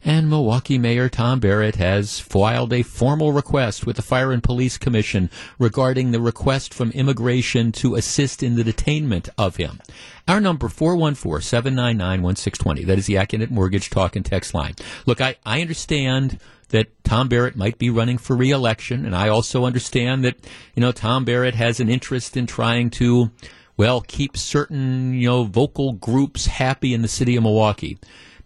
[0.07, 4.77] And Milwaukee Mayor Tom Barrett has filed a formal request with the Fire and Police
[4.77, 9.81] Commission regarding the request from immigration to assist in the detainment of him.
[10.29, 12.85] Our number 414-799-1620.
[12.85, 14.75] That is the Accunet Mortgage Talk and Text line.
[15.07, 16.39] Look, I, I understand
[16.69, 20.37] that Tom Barrett might be running for reelection, and I also understand that,
[20.75, 23.31] you know, Tom Barrett has an interest in trying to,
[23.79, 27.97] well, keep certain, you know, vocal groups happy in the city of Milwaukee.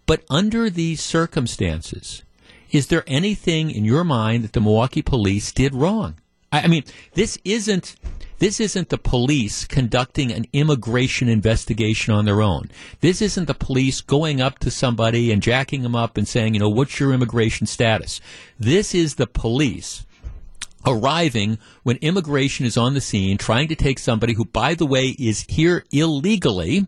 [0.09, 2.23] But under these circumstances,
[2.71, 6.15] is there anything in your mind that the Milwaukee police did wrong?
[6.51, 7.95] I, I mean, this isn't
[8.39, 12.71] this isn't the police conducting an immigration investigation on their own.
[13.01, 16.59] This isn't the police going up to somebody and jacking them up and saying, you
[16.59, 18.19] know, what's your immigration status?
[18.59, 20.07] This is the police
[20.87, 25.15] arriving when immigration is on the scene, trying to take somebody who, by the way,
[25.19, 26.87] is here illegally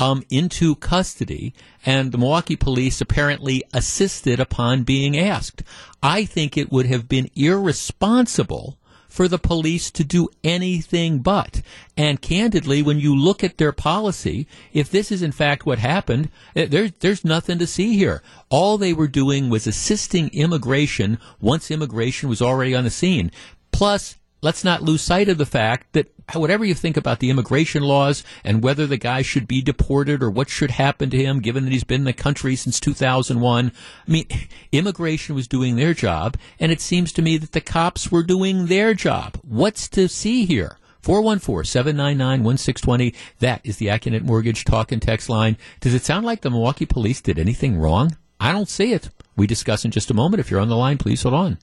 [0.00, 5.62] um, into custody, and the Milwaukee police apparently assisted upon being asked.
[6.02, 8.78] I think it would have been irresponsible
[9.10, 11.60] for the police to do anything but.
[11.96, 16.30] And candidly, when you look at their policy, if this is in fact what happened,
[16.56, 18.22] eh, there's there's nothing to see here.
[18.48, 23.30] All they were doing was assisting immigration once immigration was already on the scene.
[23.72, 27.82] Plus, let's not lose sight of the fact that whatever you think about the immigration
[27.82, 31.64] laws and whether the guy should be deported or what should happen to him given
[31.64, 33.72] that he's been in the country since 2001
[34.06, 34.26] i mean
[34.72, 38.66] immigration was doing their job and it seems to me that the cops were doing
[38.66, 39.38] their job.
[39.42, 40.76] What's to see here?
[41.02, 45.56] 414-799-1620 that is the Accunet Mortgage talk and text line.
[45.80, 48.18] Does it sound like the Milwaukee police did anything wrong?
[48.38, 49.08] I don't see it.
[49.36, 50.40] We discuss in just a moment.
[50.40, 51.56] If you're on the line please hold on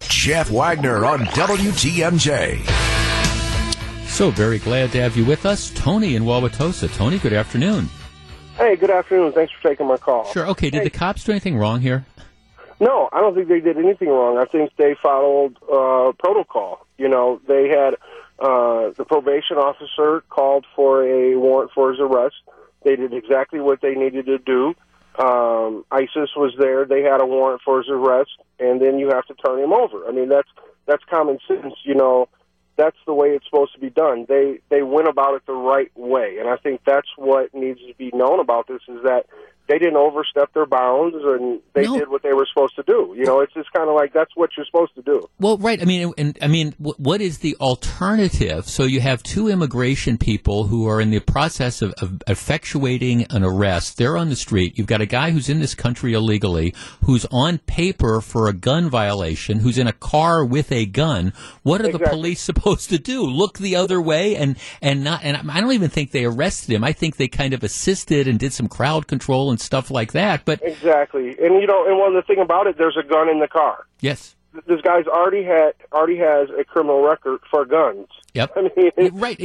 [0.00, 2.66] Jeff Wagner on WTMJ.
[4.08, 6.94] So very glad to have you with us, Tony in Wauwatosa.
[6.94, 7.88] Tony, good afternoon.
[8.56, 9.32] Hey, good afternoon.
[9.32, 10.30] Thanks for taking my call.
[10.32, 10.46] Sure.
[10.48, 10.68] Okay.
[10.70, 12.04] Did the cops do anything wrong here?
[12.80, 14.38] No, I don't think they did anything wrong.
[14.38, 16.86] I think they followed uh, protocol.
[16.98, 17.94] You know, they had
[18.38, 22.36] uh, the probation officer called for a warrant for his arrest.
[22.82, 24.74] They did exactly what they needed to do.
[25.20, 26.86] Um, ISIS was there.
[26.86, 30.06] They had a warrant for his arrest, and then you have to turn him over.
[30.06, 30.48] I mean, that's
[30.86, 31.74] that's common sense.
[31.84, 32.28] You know,
[32.76, 34.24] that's the way it's supposed to be done.
[34.28, 37.94] They they went about it the right way, and I think that's what needs to
[37.98, 39.26] be known about this is that
[39.70, 41.96] they didn't overstep their bounds and they No.
[41.98, 43.14] did what they were supposed to do.
[43.16, 45.28] You know, it's just kind of like that's what you're supposed to do.
[45.38, 45.80] Well, right.
[45.80, 48.68] I mean, and I mean, what is the alternative?
[48.68, 53.44] So you have two immigration people who are in the process of, of effectuating an
[53.44, 53.96] arrest.
[53.96, 54.76] They're on the street.
[54.76, 58.90] You've got a guy who's in this country illegally, who's on paper for a gun
[58.90, 61.32] violation, who's in a car with a gun.
[61.62, 63.22] What are the police supposed to do?
[63.22, 65.20] Look the other way and and not.
[65.22, 66.82] And I don't even think they arrested him.
[66.82, 70.44] I think they kind of assisted and did some crowd control and stuff like that.
[70.44, 71.28] But Exactly.
[71.38, 73.48] And you know, and one of the thing about it, there's a gun in the
[73.48, 73.86] car.
[74.00, 74.34] yes.
[74.66, 78.08] This guy's already had already has a criminal record for guns.
[78.34, 78.50] Yep.
[78.56, 79.36] I mean, right.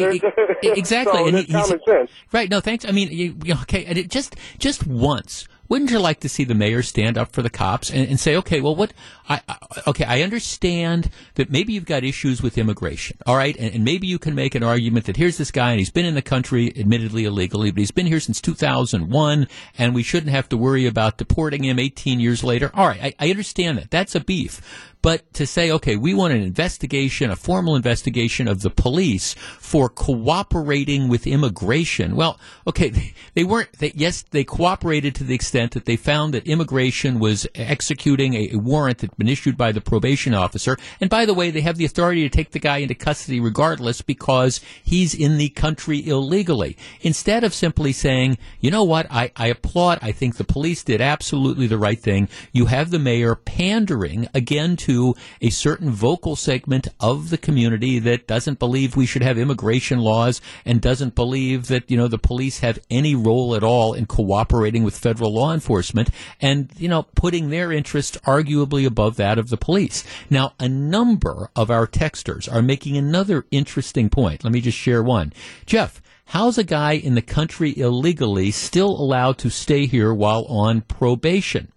[0.64, 1.14] exactly.
[1.20, 2.10] so and common sense.
[2.32, 2.50] Right.
[2.50, 2.86] No, thanks.
[2.86, 3.86] I mean, you- okay.
[3.86, 5.48] And it just just once.
[5.68, 8.36] Wouldn't you like to see the mayor stand up for the cops and, and say,
[8.38, 8.94] okay, well, what?
[9.28, 13.74] I, I okay, I understand that maybe you've got issues with immigration, all right, and,
[13.74, 16.14] and maybe you can make an argument that here's this guy and he's been in
[16.14, 19.48] the country, admittedly illegally, but he's been here since 2001,
[19.78, 22.70] and we shouldn't have to worry about deporting him 18 years later.
[22.74, 23.92] All right, I, I understand that.
[23.92, 24.62] That's a beef.
[25.06, 29.88] But to say, okay, we want an investigation, a formal investigation of the police for
[29.88, 32.16] cooperating with immigration.
[32.16, 36.34] Well, okay, they, they weren't, they, yes, they cooperated to the extent that they found
[36.34, 40.76] that immigration was executing a, a warrant that had been issued by the probation officer.
[41.00, 44.02] And by the way, they have the authority to take the guy into custody regardless
[44.02, 46.78] because he's in the country illegally.
[47.02, 51.00] Instead of simply saying, you know what, I, I applaud, I think the police did
[51.00, 52.28] absolutely the right thing.
[52.52, 54.95] You have the mayor pandering again to
[55.42, 60.42] a certain vocal segment of the community that doesn't believe we should have immigration laws
[60.66, 64.84] and doesn't believe that, you know, the police have any role at all in cooperating
[64.84, 66.10] with federal law enforcement
[66.42, 70.04] and, you know, putting their interest arguably above that of the police.
[70.30, 74.44] Now, a number of our texters are making another interesting point.
[74.44, 75.34] Let me just share one.
[75.66, 80.82] Jeff, how's a guy in the country illegally still allowed to stay here while on
[80.82, 81.72] probation?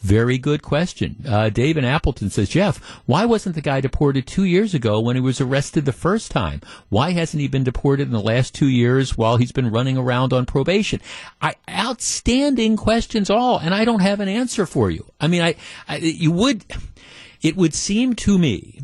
[0.00, 1.24] Very good question.
[1.28, 5.40] Uh, Appleton says, Jeff, why wasn't the guy deported two years ago when he was
[5.40, 6.62] arrested the first time?
[6.88, 10.32] Why hasn't he been deported in the last two years while he's been running around
[10.32, 11.00] on probation?
[11.42, 15.04] I, outstanding questions all, and I don't have an answer for you.
[15.20, 16.64] I mean, I, I you would,
[17.42, 18.80] it would seem to me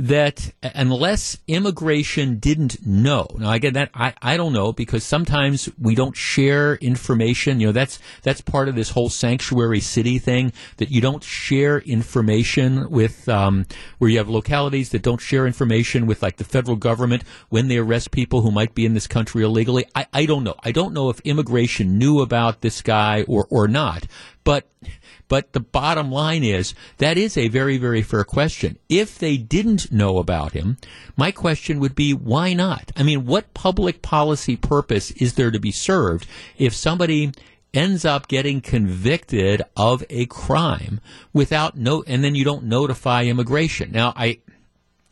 [0.00, 5.94] that unless immigration didn't know, now again, that I, I don't know because sometimes we
[5.94, 7.60] don't share information.
[7.60, 11.80] You know, that's that's part of this whole sanctuary city thing that you don't share
[11.80, 13.66] information with um,
[13.98, 17.76] where you have localities that don't share information with like the federal government when they
[17.76, 19.84] arrest people who might be in this country illegally.
[19.94, 20.54] I, I don't know.
[20.64, 24.06] I don't know if immigration knew about this guy or or not,
[24.44, 24.66] but.
[25.28, 28.76] But the bottom line is that is a very, very fair question.
[28.88, 30.76] If they didn't know about him,
[31.16, 32.90] my question would be why not?
[32.96, 36.26] I mean, what public policy purpose is there to be served
[36.58, 37.30] if somebody
[37.72, 41.00] ends up getting convicted of a crime
[41.32, 43.92] without no, and then you don't notify immigration?
[43.92, 44.40] Now, I,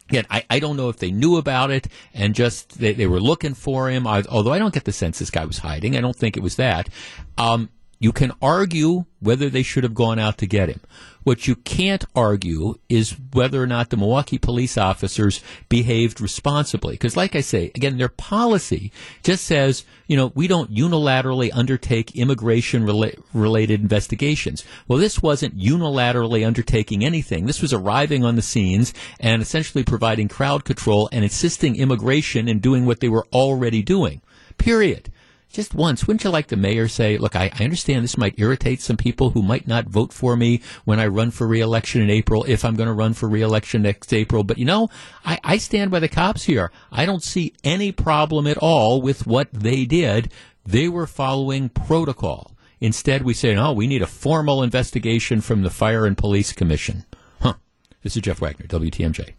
[0.09, 3.21] Again, I, I don't know if they knew about it and just they, they were
[3.21, 4.07] looking for him.
[4.07, 5.97] I, although I don't get the sense this guy was hiding.
[5.97, 6.89] I don't think it was that.
[7.37, 10.81] Um, you can argue whether they should have gone out to get him.
[11.25, 16.95] What you can't argue is whether or not the Milwaukee police officers behaved responsibly.
[16.95, 22.17] Because, like I say, again, their policy just says, you know, we don't unilaterally undertake
[22.17, 24.65] immigration rela- related investigations.
[24.87, 27.45] Well, this wasn't unilaterally undertaking anything.
[27.45, 32.61] This was arriving on the scenes and essentially providing crowd control and assisting immigration in
[32.61, 34.23] doing what they were already doing.
[34.57, 35.11] Period
[35.51, 38.81] just once, wouldn't you like the mayor say, look, I, I understand this might irritate
[38.81, 42.45] some people who might not vote for me when I run for reelection in April,
[42.45, 44.45] if I'm going to run for reelection next April.
[44.45, 44.89] But you know,
[45.25, 46.71] I, I stand by the cops here.
[46.93, 50.31] I don't see any problem at all with what they did.
[50.65, 52.53] They were following protocol.
[52.81, 57.05] Instead, we say, no, we need a formal investigation from the Fire and Police Commission.
[57.41, 57.55] Huh.
[58.03, 59.33] This is Jeff Wagner, WTMJ.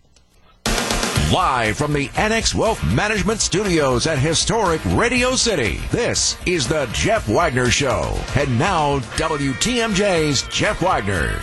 [1.31, 7.27] Live from the Annex Wealth Management Studios at historic Radio City, this is the Jeff
[7.27, 8.19] Wagner Show.
[8.35, 11.39] And now, WTMJ's Jeff Wagner.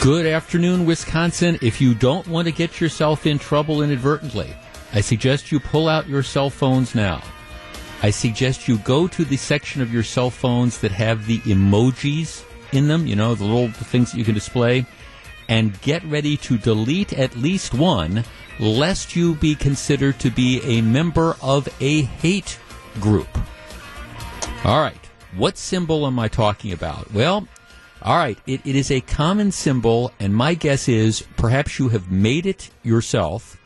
[0.00, 1.56] Good afternoon, Wisconsin.
[1.62, 4.56] If you don't want to get yourself in trouble inadvertently,
[4.92, 7.22] I suggest you pull out your cell phones now.
[8.02, 12.44] I suggest you go to the section of your cell phones that have the emojis
[12.72, 14.84] in them, you know, the little things that you can display,
[15.48, 18.24] and get ready to delete at least one,
[18.60, 22.58] lest you be considered to be a member of a hate
[23.00, 23.28] group.
[24.64, 24.98] All right.
[25.36, 27.12] What symbol am I talking about?
[27.12, 27.46] Well,
[28.02, 28.38] all right.
[28.46, 32.70] It, it is a common symbol, and my guess is perhaps you have made it
[32.82, 33.56] yourself.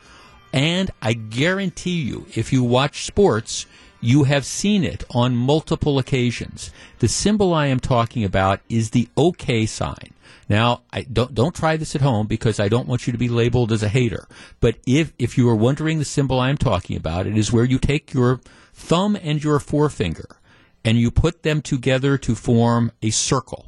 [0.51, 3.65] And I guarantee you, if you watch sports,
[4.05, 6.71] You have seen it on multiple occasions.
[6.99, 10.12] The symbol I am talking about is the OK sign.
[10.49, 13.29] Now, I don't don't try this at home because I don't want you to be
[13.29, 14.27] labeled as a hater.
[14.59, 17.79] But if if you are wondering the symbol I'm talking about, it is where you
[17.79, 18.41] take your
[18.73, 20.37] thumb and your forefinger
[20.83, 23.67] and you put them together to form a circle.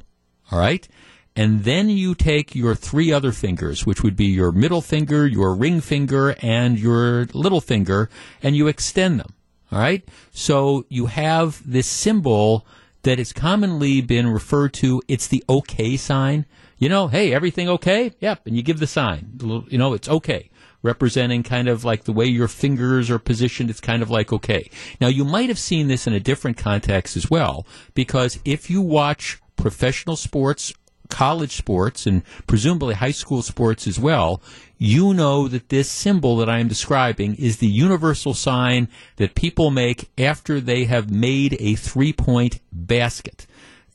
[0.50, 0.86] All right?
[1.34, 5.54] And then you take your three other fingers, which would be your middle finger, your
[5.54, 8.08] ring finger, and your little finger,
[8.42, 9.34] and you extend them.
[9.70, 10.06] All right?
[10.30, 12.66] So you have this symbol
[13.02, 16.46] that has commonly been referred to, it's the okay sign.
[16.78, 18.12] You know, hey, everything okay?
[18.20, 18.46] Yep.
[18.46, 19.38] And you give the sign.
[19.68, 20.50] You know, it's okay.
[20.82, 24.70] Representing kind of like the way your fingers are positioned, it's kind of like okay.
[25.00, 28.82] Now, you might have seen this in a different context as well, because if you
[28.82, 30.74] watch professional sports,
[31.08, 34.42] college sports, and presumably high school sports as well,
[34.78, 39.70] you know that this symbol that I am describing is the universal sign that people
[39.70, 43.46] make after they have made a three point basket.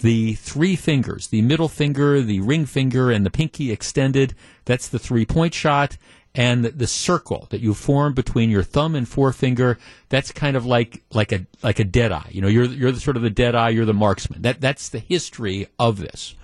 [0.01, 4.35] The three fingers, the middle finger, the ring finger, and the pinky extended,
[4.65, 5.97] that's the three point shot.
[6.33, 11.03] And the, circle that you form between your thumb and forefinger, that's kind of like,
[11.11, 12.29] like a, like a dead eye.
[12.31, 14.41] You know, you're, you're the sort of the dead eye, you're the marksman.
[14.43, 16.35] That, that's the history of this.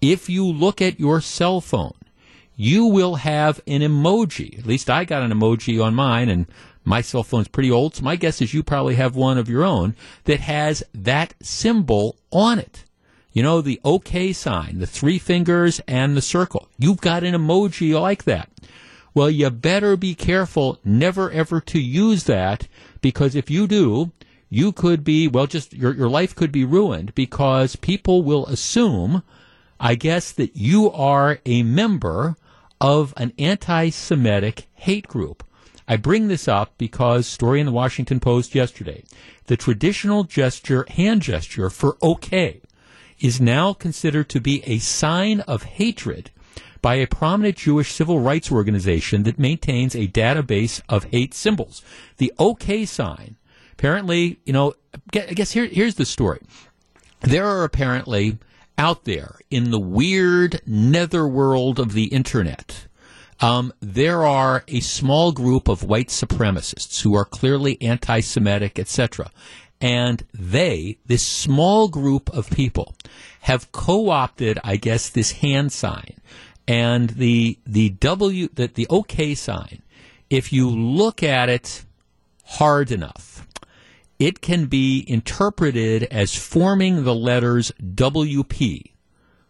[0.00, 1.96] If you look at your cell phone,
[2.54, 4.56] you will have an emoji.
[4.58, 6.46] At least I got an emoji on mine, and
[6.84, 9.64] my cell phone's pretty old, so my guess is you probably have one of your
[9.64, 12.83] own that has that symbol on it.
[13.34, 16.68] You know, the OK sign, the three fingers and the circle.
[16.78, 18.48] You've got an emoji like that.
[19.12, 22.68] Well, you better be careful never ever to use that
[23.00, 24.12] because if you do,
[24.48, 29.24] you could be, well, just your, your life could be ruined because people will assume,
[29.80, 32.36] I guess, that you are a member
[32.80, 35.42] of an anti Semitic hate group.
[35.88, 39.02] I bring this up because story in the Washington Post yesterday.
[39.46, 42.60] The traditional gesture, hand gesture for okay
[43.18, 46.30] is now considered to be a sign of hatred
[46.82, 51.82] by a prominent Jewish civil rights organization that maintains a database of hate symbols.
[52.18, 53.36] The OK sign,
[53.72, 54.74] apparently, you know,
[55.14, 56.40] I guess here, here's the story.
[57.20, 58.38] There are apparently
[58.76, 62.86] out there in the weird netherworld of the internet,
[63.40, 69.30] um, there are a small group of white supremacists who are clearly anti-Semitic, etc.
[69.80, 72.94] And they, this small group of people,
[73.40, 76.14] have co-opted, I guess, this hand sign
[76.66, 79.82] and the the W the, the OK sign.
[80.30, 81.84] If you look at it
[82.44, 83.46] hard enough,
[84.18, 88.92] it can be interpreted as forming the letters WP,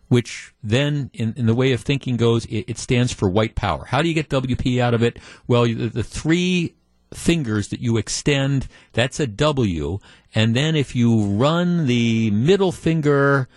[0.09, 3.85] which then, in, in the way of thinking goes, it, it stands for white power.
[3.85, 5.19] How do you get WP out of it?
[5.47, 6.75] Well, the, the three
[7.17, 9.99] fingers that you extend, that's a W.
[10.35, 13.49] And then if you run the middle finger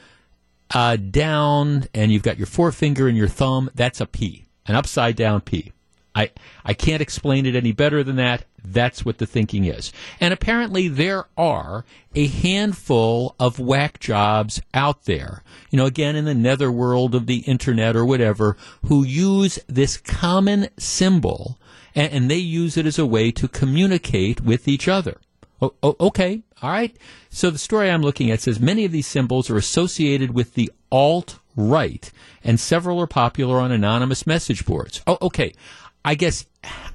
[0.73, 5.15] uh, down and you've got your forefinger and your thumb, that's a P, an upside
[5.15, 5.71] down P.
[6.13, 6.31] I,
[6.65, 8.45] I can't explain it any better than that.
[8.65, 9.93] That's what the thinking is.
[10.19, 16.25] And apparently there are a handful of whack jobs out there, you know, again, in
[16.25, 21.59] the netherworld of the internet or whatever, who use this common symbol
[21.97, 25.17] and, and they use it as a way to communicate with each other.
[25.83, 26.95] Okay, all right.
[27.29, 30.71] So the story I'm looking at says many of these symbols are associated with the
[30.91, 32.12] alt right,
[32.43, 35.01] and several are popular on anonymous message boards.
[35.07, 35.53] Oh, okay.
[36.05, 36.45] I guess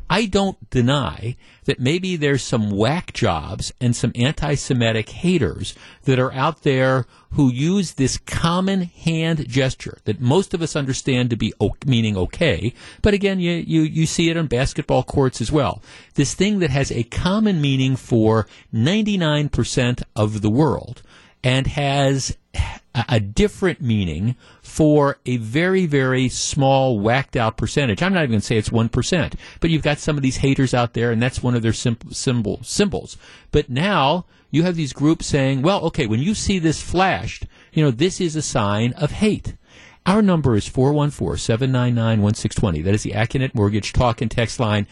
[0.09, 6.33] I don't deny that maybe there's some whack jobs and some anti-Semitic haters that are
[6.33, 11.55] out there who use this common hand gesture that most of us understand to be
[11.61, 12.75] o- meaning okay.
[13.01, 15.83] But again, you, you, you see it on basketball courts as well.
[16.15, 21.03] This thing that has a common meaning for 99% of the world
[21.43, 22.37] and has
[22.95, 28.03] a, different meaning for a very, very small, whacked out percentage.
[28.03, 30.75] I'm not even going to say it's 1%, but you've got some of these haters
[30.75, 33.17] out there, and that's one of their sim- symbol, symbols.
[33.51, 37.83] But now you have these groups saying, well, okay, when you see this flashed, you
[37.83, 39.55] know, this is a sign of hate.
[40.05, 42.85] Our number is 414-799-1620.
[42.85, 44.87] That is the Accunet Mortgage talk and text line.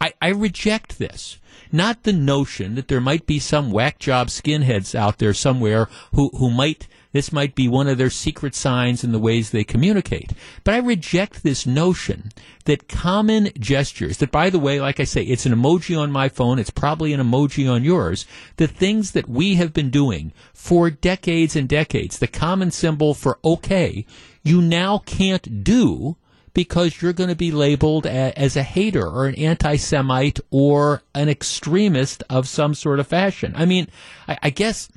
[0.00, 1.38] I, I reject this.
[1.72, 6.30] Not the notion that there might be some whack job skinheads out there somewhere who,
[6.36, 10.32] who might, this might be one of their secret signs in the ways they communicate.
[10.64, 12.32] But I reject this notion
[12.64, 16.28] that common gestures, that by the way, like I say, it's an emoji on my
[16.28, 20.90] phone, it's probably an emoji on yours, the things that we have been doing for
[20.90, 24.04] decades and decades, the common symbol for okay,
[24.42, 26.16] you now can't do
[26.52, 31.28] because you're going to be labeled a, as a hater or an anti-Semite or an
[31.28, 33.52] extremist of some sort of fashion.
[33.56, 33.86] I mean,
[34.26, 34.88] I, I guess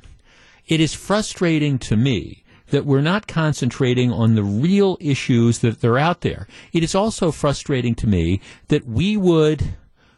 [0.68, 5.98] it is frustrating to me that we're not concentrating on the real issues that are
[5.98, 6.46] out there.
[6.72, 9.74] It is also frustrating to me that we would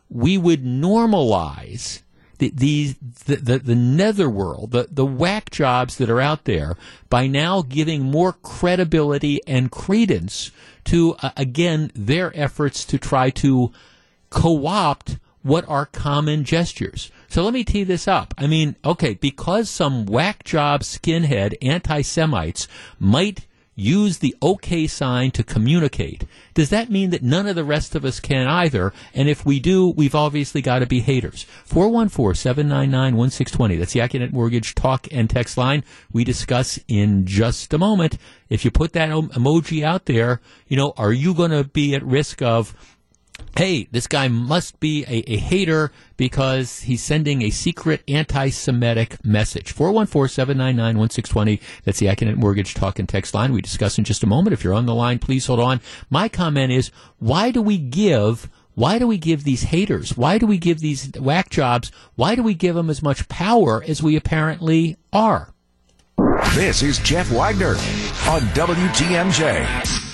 [0.08, 2.02] we would normalize
[2.38, 2.96] the the
[3.26, 6.76] the, the, the netherworld, the, the whack jobs that are out there
[7.08, 10.50] by now giving more credibility and credence
[10.84, 13.70] to uh, again their efforts to try to
[14.30, 17.10] co-opt what are common gestures.
[17.30, 18.34] So let me tee this up.
[18.36, 22.66] I mean, okay, because some whack job skinhead anti Semites
[22.98, 26.24] might use the OK sign to communicate,
[26.54, 28.92] does that mean that none of the rest of us can either?
[29.14, 31.44] And if we do, we've obviously got to be haters.
[31.66, 33.76] 414 799 1620.
[33.76, 35.84] That's the Accunet Mortgage talk and text line.
[36.12, 38.18] We discuss in just a moment.
[38.48, 42.04] If you put that emoji out there, you know, are you going to be at
[42.04, 42.74] risk of
[43.56, 49.74] hey, this guy must be a, a hater because he's sending a secret anti-Semitic message.
[49.74, 51.60] 414-799-1620.
[51.84, 53.52] That's the Accunet Mortgage Talk and Text line.
[53.52, 54.54] We discuss in just a moment.
[54.54, 55.80] If you're on the line, please hold on.
[56.08, 60.16] My comment is, why do we give why do we give these haters?
[60.16, 61.92] Why do we give these whack jobs?
[62.14, 65.52] Why do we give them as much power as we apparently are?
[66.54, 67.74] This is Jeff Wagner
[68.28, 70.09] on WTMJ.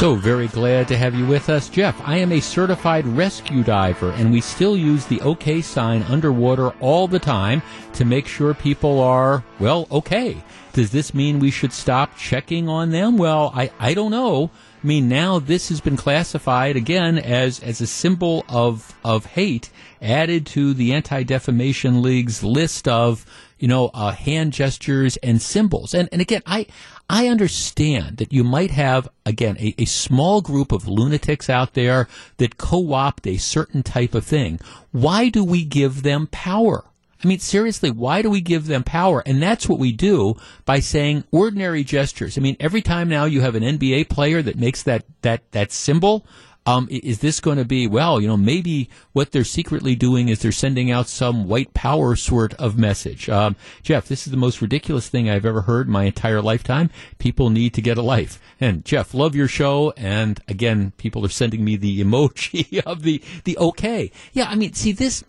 [0.00, 2.00] So very glad to have you with us, Jeff.
[2.08, 7.06] I am a certified rescue diver, and we still use the OK sign underwater all
[7.06, 7.60] the time
[7.92, 10.42] to make sure people are, well, okay.
[10.72, 13.18] Does this mean we should stop checking on them?
[13.18, 14.50] Well, I, I don't know.
[14.82, 19.68] I mean, now this has been classified again as, as a symbol of, of hate
[20.00, 23.26] added to the Anti Defamation League's list of,
[23.58, 25.92] you know, uh, hand gestures and symbols.
[25.92, 26.66] And, and again, I,
[27.10, 32.08] I understand that you might have, again, a, a small group of lunatics out there
[32.38, 34.60] that co opt a certain type of thing.
[34.92, 36.84] Why do we give them power?
[37.22, 39.22] I mean, seriously, why do we give them power?
[39.26, 42.38] And that's what we do by saying ordinary gestures.
[42.38, 45.70] I mean, every time now you have an NBA player that makes that, that, that
[45.70, 46.24] symbol,
[46.66, 50.40] um, is this going to be, well, you know, maybe what they're secretly doing is
[50.40, 53.28] they're sending out some white power sort of message.
[53.28, 56.90] Um, Jeff, this is the most ridiculous thing I've ever heard in my entire lifetime.
[57.18, 58.40] People need to get a life.
[58.60, 59.92] And Jeff, love your show.
[59.96, 64.10] And again, people are sending me the emoji of the, the okay.
[64.32, 65.24] Yeah, I mean, see, this,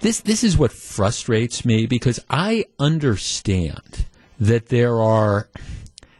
[0.00, 4.06] this this is what frustrates me because I understand
[4.38, 5.48] that there are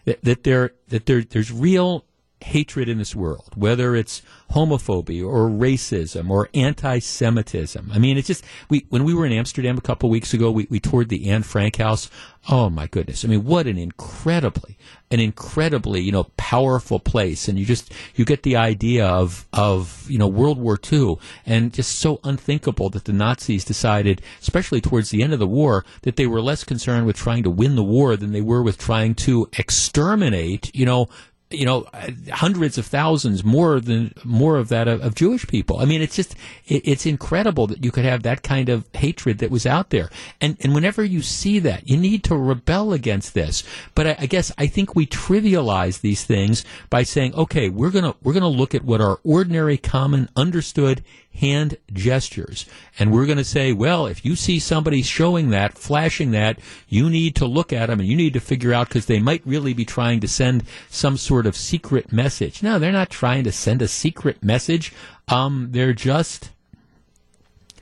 [0.05, 2.05] that, that there that there there's real
[2.43, 4.23] hatred in this world, whether it's
[4.53, 7.91] homophobia or racism or anti-Semitism.
[7.93, 10.67] I mean, it's just we when we were in Amsterdam a couple weeks ago, we,
[10.71, 12.11] we toured the Anne Frank house.
[12.49, 13.25] Oh my goodness!
[13.25, 14.79] I mean, what an incredibly
[15.11, 20.07] an incredibly you know powerful place, and you just you get the idea of of
[20.11, 25.11] you know World War II, and just so unthinkable that the Nazis decided, especially towards
[25.11, 27.85] the end of the war, that they were less concerned with trying to win the
[27.85, 31.09] war than they were with trying to exterminate you know
[31.51, 31.87] you know,
[32.31, 35.81] hundreds of thousands more than more of that of, of Jewish people.
[35.81, 36.35] I mean, it's just
[36.67, 40.11] it, it's incredible that you could have that kind of hatred that was out there.
[40.41, 43.65] And and whenever you see that, you need to rebel against this.
[43.95, 48.15] But I, I guess I think we trivialize these things by saying, okay, we're gonna
[48.23, 51.03] we're gonna look at what our ordinary, common, understood
[51.35, 52.67] hand gestures.
[52.99, 56.59] And we're going to say, well, if you see somebody showing that, flashing that,
[56.89, 59.47] you need to look at them and you need to figure out because they might
[59.47, 62.63] really be trying to send some sort of secret message.
[62.63, 64.93] No, they're not trying to send a secret message.
[65.29, 66.51] Um, they're just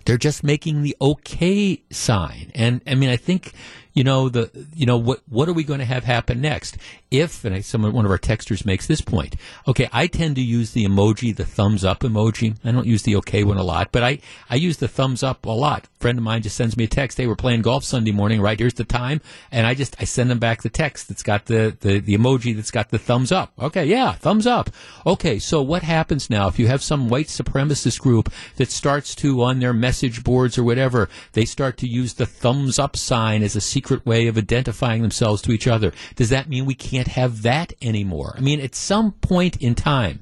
[0.05, 2.51] they're just making the okay sign.
[2.55, 3.53] And I mean, I think
[3.95, 6.77] you know the you know what what are we going to have happen next?
[7.11, 9.35] If and I- someone one of our texters makes this point
[9.67, 12.57] okay i tend to use the emoji the thumbs up emoji.
[12.65, 14.19] I don't use the okay one a lot but i
[14.51, 15.85] i use the thumbs up a lot.
[15.85, 18.41] A friend of mine just sends me a text hey we're playing golf sunday morning
[18.41, 18.59] right?
[18.59, 19.21] Here's the time.
[19.51, 22.55] And i just i send them back the text that's got the the, the emoji
[22.55, 23.53] that's got the thumbs up.
[23.59, 24.71] Okay yeah thumbs up.
[25.07, 26.47] Okay so what happens now?
[26.49, 30.65] If you have some white supremacist group that starts to on their message boards or
[30.65, 35.03] whatever they start to use the thumbs up sign as a secret way of identifying
[35.03, 38.75] themselves to each other does that mean we can't have that anymore i mean at
[38.75, 40.21] some point in time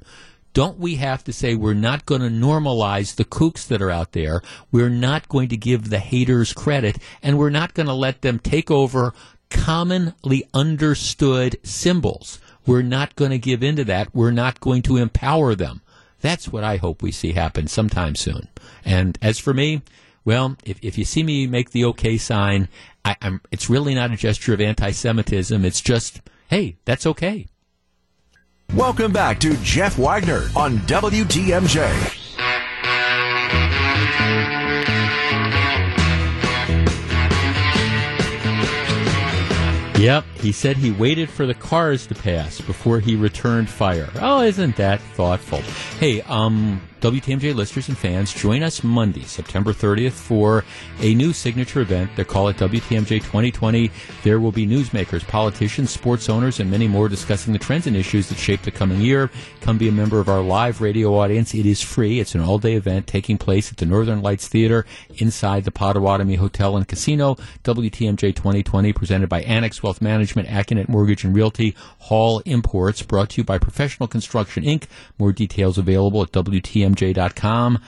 [0.53, 4.13] don't we have to say we're not going to normalize the kooks that are out
[4.13, 4.41] there?
[4.71, 8.39] We're not going to give the haters credit, and we're not going to let them
[8.39, 9.13] take over
[9.51, 12.39] commonly understood symbols.
[12.65, 14.15] We're not going to give into that.
[14.15, 15.81] We're not going to empower them.
[16.21, 18.47] That's what I hope we see happen sometime soon.
[18.83, 19.83] And as for me,
[20.25, 22.67] well, if, if you see me make the okay sign,
[23.07, 25.63] I, I'm, it's really not a gesture of anti-Semitism.
[25.63, 27.47] It's just, hey, that's okay.
[28.73, 32.15] Welcome back to Jeff Wagner on WTMJ.
[39.97, 44.09] Yep, he said he waited for the cars to pass before he returned fire.
[44.15, 45.61] Oh, isn't that thoughtful?
[45.97, 50.65] Hey, um, WTMJ listeners and fans, join us Monday, September 30th for
[50.99, 52.09] a new signature event.
[52.15, 53.91] They call it WTMJ 2020.
[54.23, 58.29] There will be newsmakers, politicians, sports owners, and many more discussing the trends and issues
[58.29, 59.29] that shape the coming year.
[59.61, 61.53] Come be a member of our live radio audience.
[61.53, 62.19] It is free.
[62.19, 64.83] It's an all-day event taking place at the Northern Lights Theater
[65.17, 67.35] inside the Potawatomi Hotel and Casino.
[67.63, 73.41] WTMJ 2020 presented by Annex Wealth Management, Accunet Mortgage and Realty, Hall Imports, brought to
[73.41, 74.85] you by Professional Construction Inc.
[75.19, 76.31] More details available at
[76.95, 77.79] WTMJ.com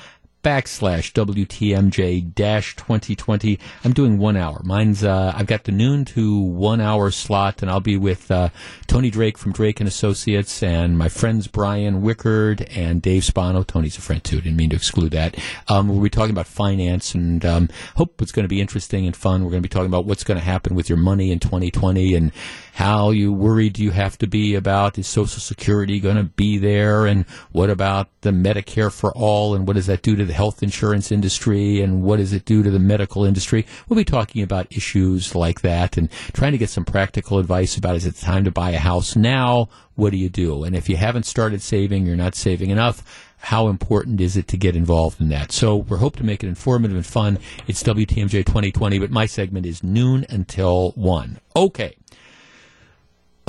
[0.42, 3.60] backslash WTMJ dash 2020.
[3.84, 4.62] I'm doing one hour.
[4.64, 8.48] Mine's, uh, I've got the noon to one hour slot and I'll be with, uh,
[8.88, 13.64] Tony Drake from Drake and Associates and my friends Brian Wickard and Dave Spano.
[13.64, 14.40] Tony's a friend too.
[14.40, 15.36] Didn't mean to exclude that.
[15.68, 19.16] Um, we'll be talking about finance and, um, hope it's going to be interesting and
[19.18, 19.44] fun.
[19.44, 22.14] We're going to be talking about what's going to happen with your money in 2020
[22.14, 22.32] and
[22.74, 27.06] how you worried you have to be about is Social Security going to be there,
[27.06, 30.64] and what about the Medicare for all, and what does that do to the health
[30.64, 33.66] insurance industry, and what does it do to the medical industry?
[33.88, 37.96] We'll be talking about issues like that and trying to get some practical advice about
[37.96, 39.70] is it time to buy a house now?
[39.96, 40.64] What do you do?
[40.64, 43.04] And if you haven't started saving, you're not saving enough
[43.42, 45.52] how important is it to get involved in that?
[45.52, 47.40] So we're hoping to make it informative and fun.
[47.68, 51.40] It's WTMJ 2020, but my segment is noon until 1.
[51.56, 51.96] Okay.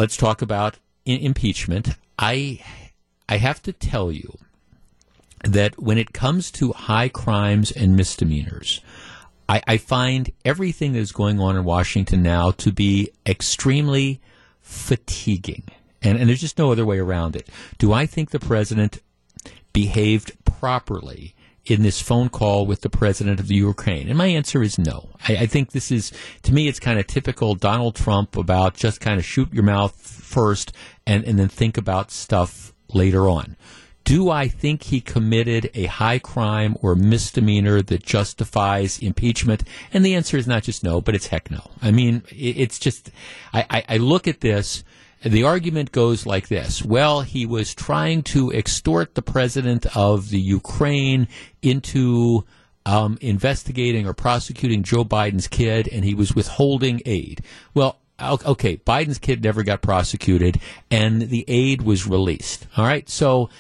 [0.01, 1.91] Let's talk about I- impeachment.
[2.19, 2.61] I
[3.29, 4.39] I have to tell you
[5.45, 8.81] that when it comes to high crimes and misdemeanors,
[9.47, 14.23] I, I find everything that is going on in Washington now to be extremely
[14.63, 15.65] fatiguing.
[16.01, 17.51] And, and there's just no other way around it.
[17.77, 19.03] Do I think the president
[19.75, 21.35] behaved properly
[21.71, 24.09] in this phone call with the president of the Ukraine?
[24.09, 25.11] And my answer is no.
[25.29, 26.13] I, I think this is,
[26.43, 29.95] to me, it's kind of typical Donald Trump about just kind of shoot your mouth
[29.95, 30.73] first
[31.07, 33.57] and, and then think about stuff later on.
[34.05, 39.63] Do I think he committed a high crime or misdemeanor that justifies impeachment?
[39.93, 41.71] And the answer is not just no, but it's heck no.
[41.81, 43.11] I mean, it, it's just,
[43.53, 44.83] I, I, I look at this.
[45.23, 46.83] The argument goes like this.
[46.83, 51.29] Well, he was trying to extort the president of the Ukraine
[51.61, 52.47] into
[52.87, 57.43] um, investigating or prosecuting Joe Biden's kid, and he was withholding aid.
[57.75, 60.59] Well, okay, Biden's kid never got prosecuted,
[60.91, 62.67] and the aid was released.
[62.77, 63.51] All right, so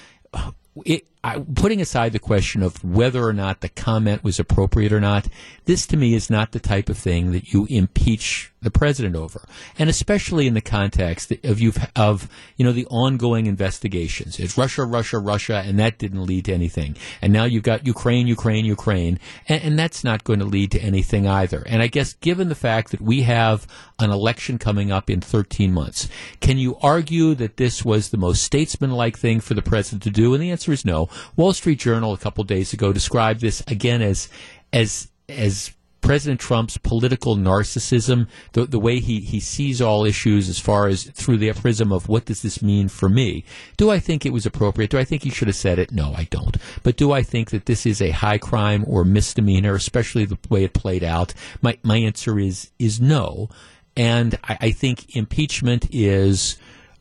[0.86, 5.00] it, I, putting aside the question of whether or not the comment was appropriate or
[5.00, 5.28] not,
[5.66, 9.46] this to me is not the type of thing that you impeach the president over,
[9.78, 14.38] and especially in the context of you of you know the ongoing investigations.
[14.38, 16.96] It's Russia, Russia, Russia, and that didn't lead to anything.
[17.22, 19.18] And now you've got Ukraine, Ukraine, Ukraine,
[19.48, 21.62] and, and that's not going to lead to anything either.
[21.66, 23.66] And I guess given the fact that we have
[23.98, 26.08] an election coming up in 13 months,
[26.40, 30.34] can you argue that this was the most statesmanlike thing for the president to do?
[30.34, 31.08] And the answer is no.
[31.36, 34.28] Wall Street Journal a couple days ago described this again as
[34.72, 40.58] as as President Trump's political narcissism, the, the way he, he sees all issues as
[40.58, 43.44] far as through the prism of what does this mean for me.
[43.76, 44.90] Do I think it was appropriate?
[44.90, 45.92] Do I think he should have said it?
[45.92, 46.56] No, I don't.
[46.82, 50.64] But do I think that this is a high crime or misdemeanor, especially the way
[50.64, 51.34] it played out?
[51.60, 53.50] My, my answer is, is no.
[53.96, 56.56] And I, I think impeachment is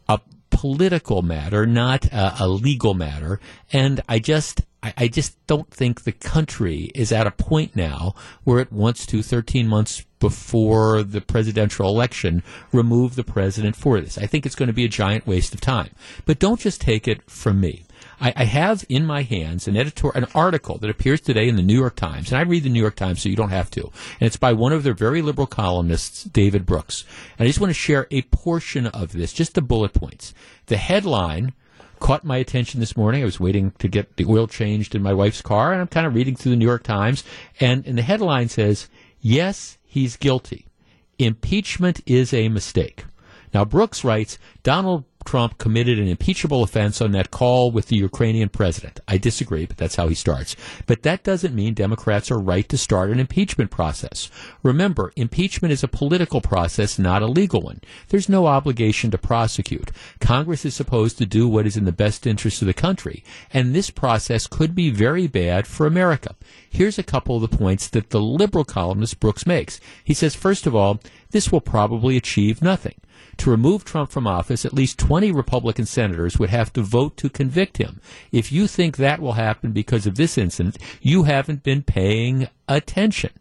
[0.09, 0.19] a
[0.49, 3.39] political matter, not a, legal matter.
[3.71, 8.15] And I just, I, I just don't think the country is at a point now
[8.43, 14.17] where it wants to, 13 months before the presidential election, remove the president for this.
[14.17, 15.91] I think it's going to be a giant waste of time.
[16.25, 17.85] But don't just take it from me.
[18.21, 21.61] I, I have in my hands an editor, an article that appears today in the
[21.61, 23.83] New York Times, and I read the New York Times, so you don't have to.
[23.83, 27.05] And it's by one of their very liberal columnists, David Brooks.
[27.37, 30.33] And I just want to share a portion of this, just the bullet points.
[30.67, 31.53] The headline
[31.99, 33.21] caught my attention this morning.
[33.21, 36.07] I was waiting to get the oil changed in my wife's car, and I'm kind
[36.07, 37.23] of reading through the New York Times,
[37.59, 38.87] and, and the headline says,
[39.19, 40.65] "Yes, he's guilty.
[41.17, 43.05] Impeachment is a mistake."
[43.53, 48.49] Now, Brooks writes, Donald Trump committed an impeachable offense on that call with the Ukrainian
[48.49, 48.99] president.
[49.07, 50.55] I disagree, but that's how he starts.
[50.87, 54.31] But that doesn't mean Democrats are right to start an impeachment process.
[54.63, 57.79] Remember, impeachment is a political process, not a legal one.
[58.07, 59.91] There's no obligation to prosecute.
[60.19, 63.23] Congress is supposed to do what is in the best interest of the country,
[63.53, 66.35] and this process could be very bad for America.
[66.67, 69.79] Here's a couple of the points that the liberal columnist Brooks makes.
[70.03, 70.99] He says, first of all,
[71.29, 72.95] this will probably achieve nothing.
[73.39, 77.29] To remove Trump from office, at least 20 Republican senators would have to vote to
[77.29, 78.01] convict him.
[78.33, 83.31] If you think that will happen because of this incident, you haven't been paying attention.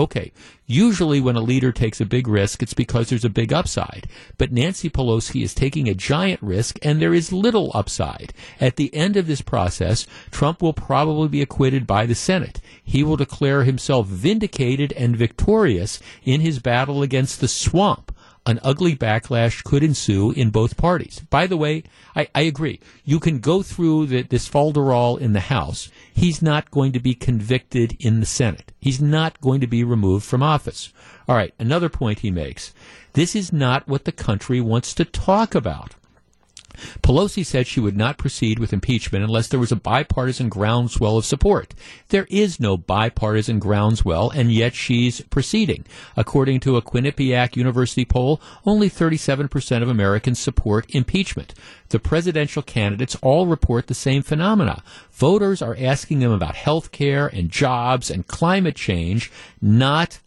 [0.00, 0.32] Okay.
[0.66, 4.08] Usually when a leader takes a big risk, it's because there's a big upside.
[4.36, 8.32] But Nancy Pelosi is taking a giant risk and there is little upside.
[8.60, 12.60] At the end of this process, Trump will probably be acquitted by the Senate.
[12.82, 18.10] He will declare himself vindicated and victorious in his battle against the swamp
[18.46, 21.20] an ugly backlash could ensue in both parties.
[21.28, 21.82] By the way,
[22.14, 22.80] I, I agree.
[23.04, 25.90] You can go through the, this falderall in the House.
[26.14, 28.72] He's not going to be convicted in the Senate.
[28.78, 30.92] He's not going to be removed from office.
[31.28, 32.72] All right, another point he makes.
[33.14, 35.96] This is not what the country wants to talk about.
[37.02, 41.24] Pelosi said she would not proceed with impeachment unless there was a bipartisan groundswell of
[41.24, 41.74] support.
[42.08, 45.84] There is no bipartisan groundswell, and yet she's proceeding.
[46.16, 51.54] According to a Quinnipiac University poll, only 37% of Americans support impeachment.
[51.88, 54.82] The presidential candidates all report the same phenomena.
[55.12, 60.20] Voters are asking them about health care and jobs and climate change, not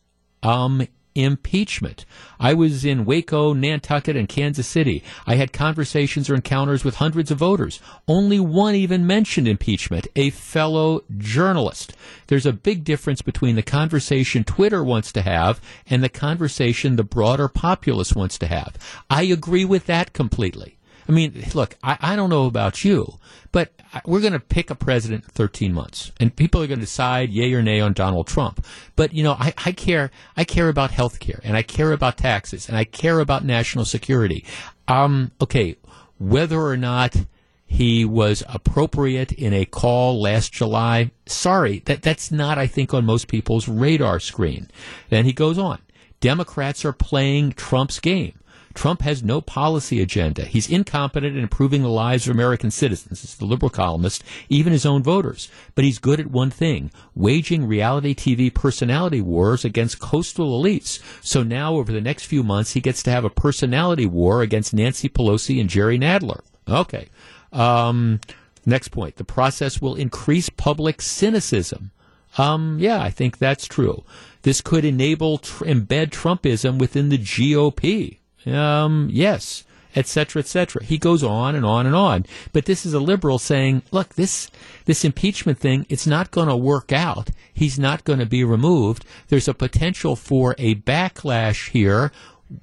[0.44, 2.06] um, impeachment.
[2.40, 5.04] I was in Waco, Nantucket, and Kansas City.
[5.28, 7.80] I had conversations or encounters with hundreds of voters.
[8.08, 11.94] Only one even mentioned impeachment, a fellow journalist.
[12.28, 17.04] There's a big difference between the conversation Twitter wants to have and the conversation the
[17.04, 18.78] broader populace wants to have.
[19.10, 20.79] I agree with that completely.
[21.10, 23.18] I mean, look, I, I don't know about you,
[23.52, 23.72] but
[24.06, 27.32] we're going to pick a president in 13 months, and people are going to decide
[27.32, 28.64] yay or nay on Donald Trump.
[28.96, 30.12] But you know, I, I care.
[30.38, 33.86] I care about health care, and I care about taxes, and I care about national
[33.86, 34.46] security.
[34.88, 35.78] Um, okay,
[36.20, 37.16] whether or not
[37.66, 43.04] he was appropriate in a call last July, sorry, that that's not, I think, on
[43.04, 44.70] most people's radar screen.
[45.10, 45.80] Then he goes on.
[46.20, 48.34] Democrats are playing Trump's game.
[48.74, 50.46] Trump has no policy agenda.
[50.46, 53.24] He's incompetent in improving the lives of American citizens.
[53.24, 55.50] It's the liberal columnist, even his own voters.
[55.76, 61.02] But he's good at one thing, waging reality TV personality wars against coastal elites.
[61.22, 64.74] So now over the next few months, he gets to have a personality war against
[64.74, 66.42] Nancy Pelosi and Jerry Nadler.
[66.68, 67.10] Okay.
[67.52, 68.22] Um,
[68.66, 69.16] next point.
[69.16, 71.92] The process will increase public cynicism.
[72.38, 74.04] Um, yeah, I think that's true.
[74.44, 78.19] This could enable, tr- embed Trumpism within the GOP.
[78.46, 79.66] Um, yes,
[79.96, 80.84] etc., cetera, et cetera.
[80.84, 82.26] He goes on and on and on.
[82.54, 84.50] But this is a liberal saying, look, this,
[84.86, 87.30] this impeachment thing, it's not going to work out.
[87.54, 89.06] He's not going to be removed.
[89.28, 92.12] There's a potential for a backlash here.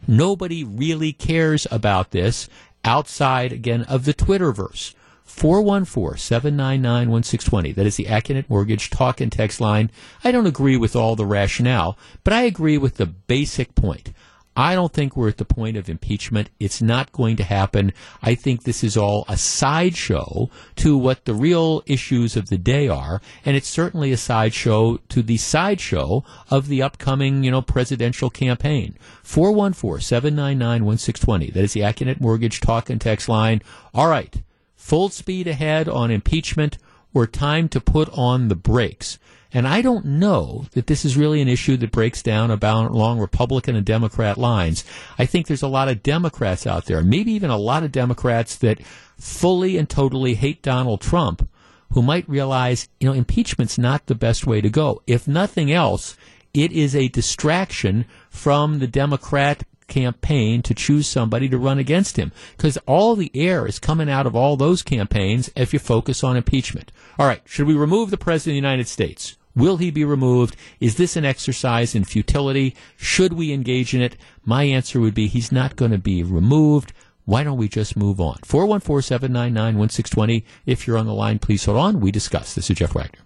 [0.06, 2.48] Nobody really cares about this
[2.84, 4.94] outside, again, of the Twitterverse.
[5.26, 7.74] 414-799-1620.
[7.74, 9.90] That is the Accunet Mortgage talk and text line.
[10.24, 14.12] I don't agree with all the rationale, but I agree with the basic point.
[14.56, 16.48] I don't think we're at the point of impeachment.
[16.58, 17.92] It's not going to happen.
[18.22, 22.88] I think this is all a sideshow to what the real issues of the day
[22.88, 28.30] are, and it's certainly a sideshow to the sideshow of the upcoming, you know, presidential
[28.30, 28.96] campaign.
[29.24, 31.52] 414-799-1620.
[31.52, 33.60] That is the Accunet Mortgage talk and text line.
[33.92, 34.42] All right.
[34.74, 36.78] Full speed ahead on impeachment
[37.12, 39.18] or time to put on the brakes.
[39.56, 43.20] And I don't know that this is really an issue that breaks down about along
[43.20, 44.84] Republican and Democrat lines.
[45.18, 48.56] I think there's a lot of Democrats out there, maybe even a lot of Democrats
[48.56, 48.82] that
[49.18, 51.48] fully and totally hate Donald Trump,
[51.94, 55.00] who might realize, you know, impeachment's not the best way to go.
[55.06, 56.18] If nothing else,
[56.52, 62.30] it is a distraction from the Democrat campaign to choose somebody to run against him
[62.58, 66.36] because all the air is coming out of all those campaigns if you focus on
[66.36, 66.92] impeachment.
[67.18, 69.38] All right, should we remove the president of the United States?
[69.56, 70.54] Will he be removed?
[70.78, 72.76] Is this an exercise in futility?
[72.96, 74.16] Should we engage in it?
[74.44, 76.92] My answer would be he's not going to be removed.
[77.24, 78.36] Why don't we just move on?
[78.42, 80.44] 414-799-1620.
[80.66, 82.00] If you're on the line, please hold on.
[82.00, 82.54] We discuss.
[82.54, 83.20] This is Jeff Wagner.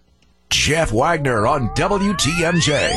[0.48, 2.90] Jeff Wagner on WTMJ.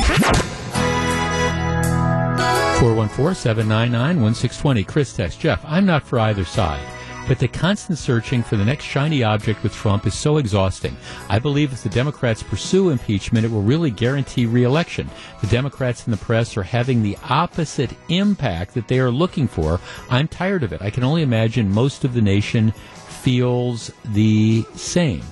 [2.78, 4.86] 414-799-1620.
[4.86, 6.93] Chris text, Jeff, I'm not for either side.
[7.26, 10.96] But the constant searching for the next shiny object with Trump is so exhausting.
[11.28, 15.08] I believe if the Democrats pursue impeachment, it will really guarantee reelection.
[15.40, 19.80] The Democrats and the press are having the opposite impact that they are looking for.
[20.10, 20.82] I'm tired of it.
[20.82, 25.22] I can only imagine most of the nation feels the same.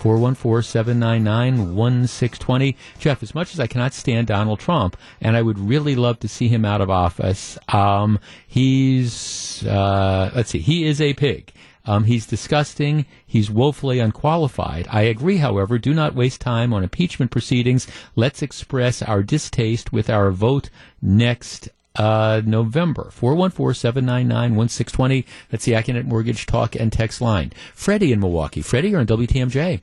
[0.00, 2.74] 414-799-1620.
[2.98, 6.28] Jeff, as much as I cannot stand Donald Trump, and I would really love to
[6.28, 11.52] see him out of office, um, he's, uh, let's see, he is a pig.
[11.84, 13.06] Um, he's disgusting.
[13.26, 14.86] He's woefully unqualified.
[14.90, 17.86] I agree, however, do not waste time on impeachment proceedings.
[18.14, 20.70] Let's express our distaste with our vote
[21.00, 23.10] next uh, November.
[23.18, 25.24] 414-799-1620.
[25.50, 27.52] That's the Accunet Mortgage Talk and Text line.
[27.74, 28.62] Freddie in Milwaukee.
[28.62, 29.80] Freddie, you're on WTMJ.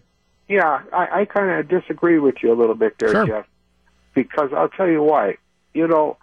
[0.48, 3.26] Yeah, I, I kind of disagree with you a little bit there, Sure.
[3.28, 3.46] Jeff,
[4.14, 5.38] because I'll tell you why.
[5.74, 6.18] You know,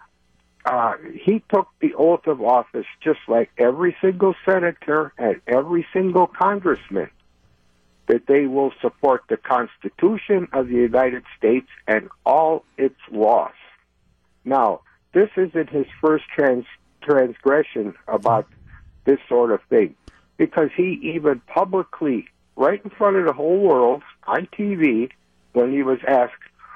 [0.65, 6.27] uh, he took the oath of office just like every single senator and every single
[6.27, 7.09] congressman
[8.07, 13.53] that they will support the Constitution of the United States and all its laws.
[14.43, 14.81] Now,
[15.13, 16.65] this isn't his first trans-
[17.01, 18.47] transgression about
[19.05, 19.95] this sort of thing
[20.37, 25.11] because he even publicly, right in front of the whole world on TV,
[25.53, 26.33] when he was asked,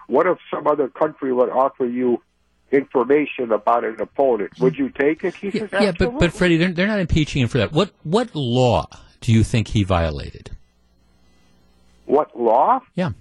[0.08, 2.22] What if some other country would offer you
[2.72, 4.52] information about an opponent?
[4.60, 5.36] Would you take it?
[5.36, 7.72] He says, Yeah, but, but Freddie, they're, they're not impeaching him for that.
[7.72, 8.88] What, what law
[9.22, 10.52] do you think he violated?
[12.06, 12.80] What law?
[12.96, 13.12] Yeah.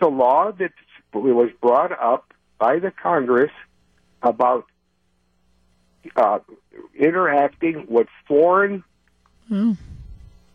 [0.00, 0.72] The law that
[1.12, 3.50] was brought up by the Congress
[4.22, 4.66] about
[6.16, 6.38] uh,
[6.94, 8.82] interacting with foreign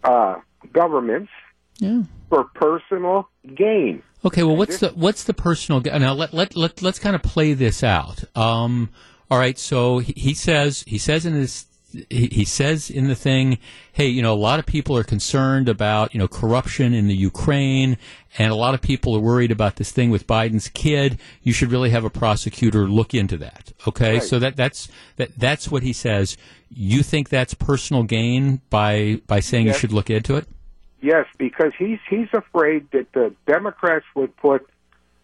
[0.04, 0.36] uh,
[0.74, 1.32] governments
[1.80, 2.02] Yeah.
[2.30, 4.04] for personal gain.
[4.26, 5.80] Okay, well, what's the what's the personal?
[5.82, 6.02] gain?
[6.02, 8.24] Now let let let let's kind of play this out.
[8.36, 8.90] Um,
[9.32, 11.66] all right, so he, he says he says in his
[12.10, 13.58] he, he says in the thing,
[13.94, 17.16] hey, you know, a lot of people are concerned about you know corruption in the
[17.16, 17.98] Ukraine,
[18.38, 21.18] and a lot of people are worried about this thing with Biden's kid.
[21.42, 23.72] You should really have a prosecutor look into that.
[23.88, 24.24] Okay, Right.
[24.24, 26.36] so that that's that that's what he says.
[26.70, 29.76] You think that's personal gain by by saying Yes.
[29.76, 30.46] you should look into it?
[31.02, 34.70] Yes, because he's he's afraid that the Democrats would put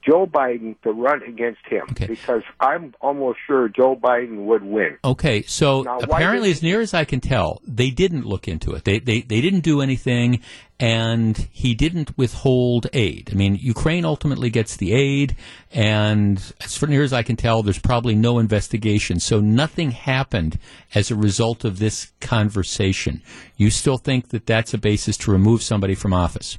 [0.06, 4.98] Joe Biden to run against him because I'm almost sure Joe Biden would win.
[5.04, 8.74] Okay, so Now, apparently, did- as near as I can tell, they didn't look into
[8.74, 8.84] it.
[8.84, 10.42] They, they they didn't do anything,
[10.80, 13.30] and he didn't withhold aid.
[13.32, 15.36] I mean, Ukraine ultimately gets the aid,
[15.72, 19.20] and as near as I can tell, there's probably no investigation.
[19.20, 20.60] So nothing happened
[20.94, 23.22] as a result of this conversation.
[23.58, 26.58] You still think that that's a basis to remove somebody from office?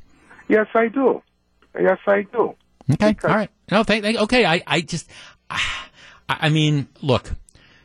[0.49, 1.23] Yes, I do.
[1.79, 2.55] Yes, I do.
[2.93, 3.51] Okay, all right.
[3.71, 4.45] No, thank, thank okay.
[4.45, 5.11] I, I just,
[5.51, 5.61] I,
[6.29, 7.33] I mean, look,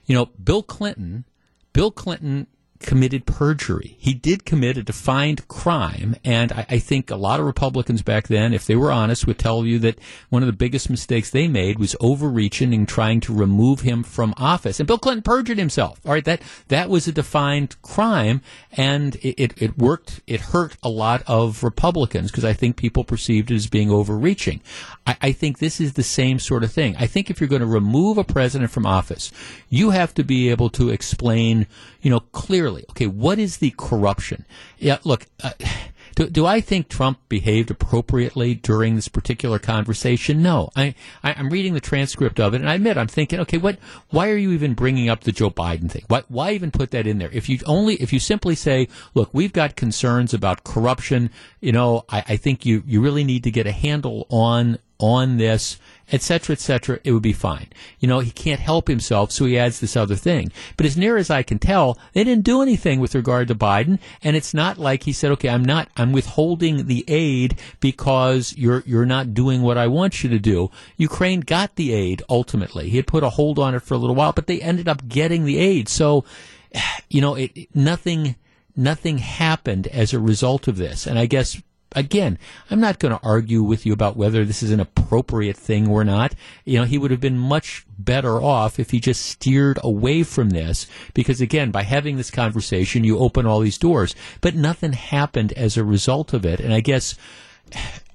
[0.06, 1.26] you know, Bill Clinton,
[1.74, 2.48] Bill Clinton
[2.82, 3.96] committed perjury.
[4.00, 8.28] He did commit a defined crime, and I, I think a lot of Republicans back
[8.28, 11.48] then, if they were honest, would tell you that one of the biggest mistakes they
[11.48, 14.80] made was overreaching and trying to remove him from office.
[14.80, 16.00] And Bill Clinton perjured himself.
[16.06, 20.22] All right, that that was a defined crime, and it, it, it worked.
[20.28, 24.62] It hurt a lot of Republicans because I think people perceived it as being overreaching.
[25.06, 26.96] I, I think this is the same sort of thing.
[26.98, 29.32] I think if you're going to remove a president from office,
[29.70, 31.68] you have to be able to explain,
[32.02, 34.46] you know, clearly, okay, what is the corruption?
[34.78, 35.52] Yeah, look, uh,
[36.16, 40.42] do, do I think Trump behaved appropriately during this particular conversation?
[40.42, 40.70] No.
[40.76, 43.78] I, I, I'm reading the transcript of it, and I admit, I'm thinking, okay, what,
[44.10, 46.04] why are you even bringing up the Joe Biden thing?
[46.08, 47.32] Why, why even put that in there?
[47.32, 52.06] If you only, if you simply say, look, we've got concerns about corruption, you know,
[52.10, 55.78] I, I think you, you really need to get a handle on, on this,
[56.12, 57.68] etc., cetera, et cetera, it would be fine.
[58.00, 60.52] You know, he can't help himself, so he adds this other thing.
[60.78, 64.00] But as near as I can tell, they didn't do anything with regard to Biden,
[64.24, 68.84] and it's not like he said, okay, I'm not, I'm withholding the aid because you're,
[68.86, 70.70] you're not doing what I want you to do.
[70.98, 72.90] Ukraine got the aid ultimately.
[72.90, 75.08] He had put a hold on it for a little while, but they ended up
[75.08, 75.90] getting the aid.
[75.90, 76.26] So,
[77.10, 78.36] you know, it- nothing,
[78.76, 81.08] nothing happened as a result of this.
[81.08, 81.62] And I guess
[81.94, 82.38] again,
[82.70, 86.04] I'm not going to argue with you about whether this is an appropriate thing or
[86.04, 86.34] not.
[86.66, 90.50] You know, he would have been much better off if he just steered away from
[90.50, 95.54] this because again, by having this conversation, you open all these doors, but nothing happened
[95.54, 96.60] as a result of it.
[96.60, 97.16] And I guess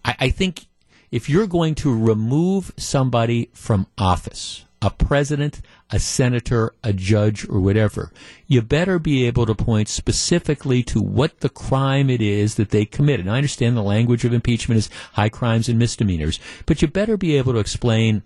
[0.05, 0.67] I, I think
[1.11, 5.61] if you're going to remove somebody from office, a president,
[5.91, 8.13] a senator, a judge, or whatever,
[8.47, 12.85] you better be able to point specifically to what the crime it is that they
[12.85, 13.27] committed.
[13.27, 17.17] And I understand the language of impeachment is high crimes and misdemeanors, but you better
[17.17, 18.23] be able to explain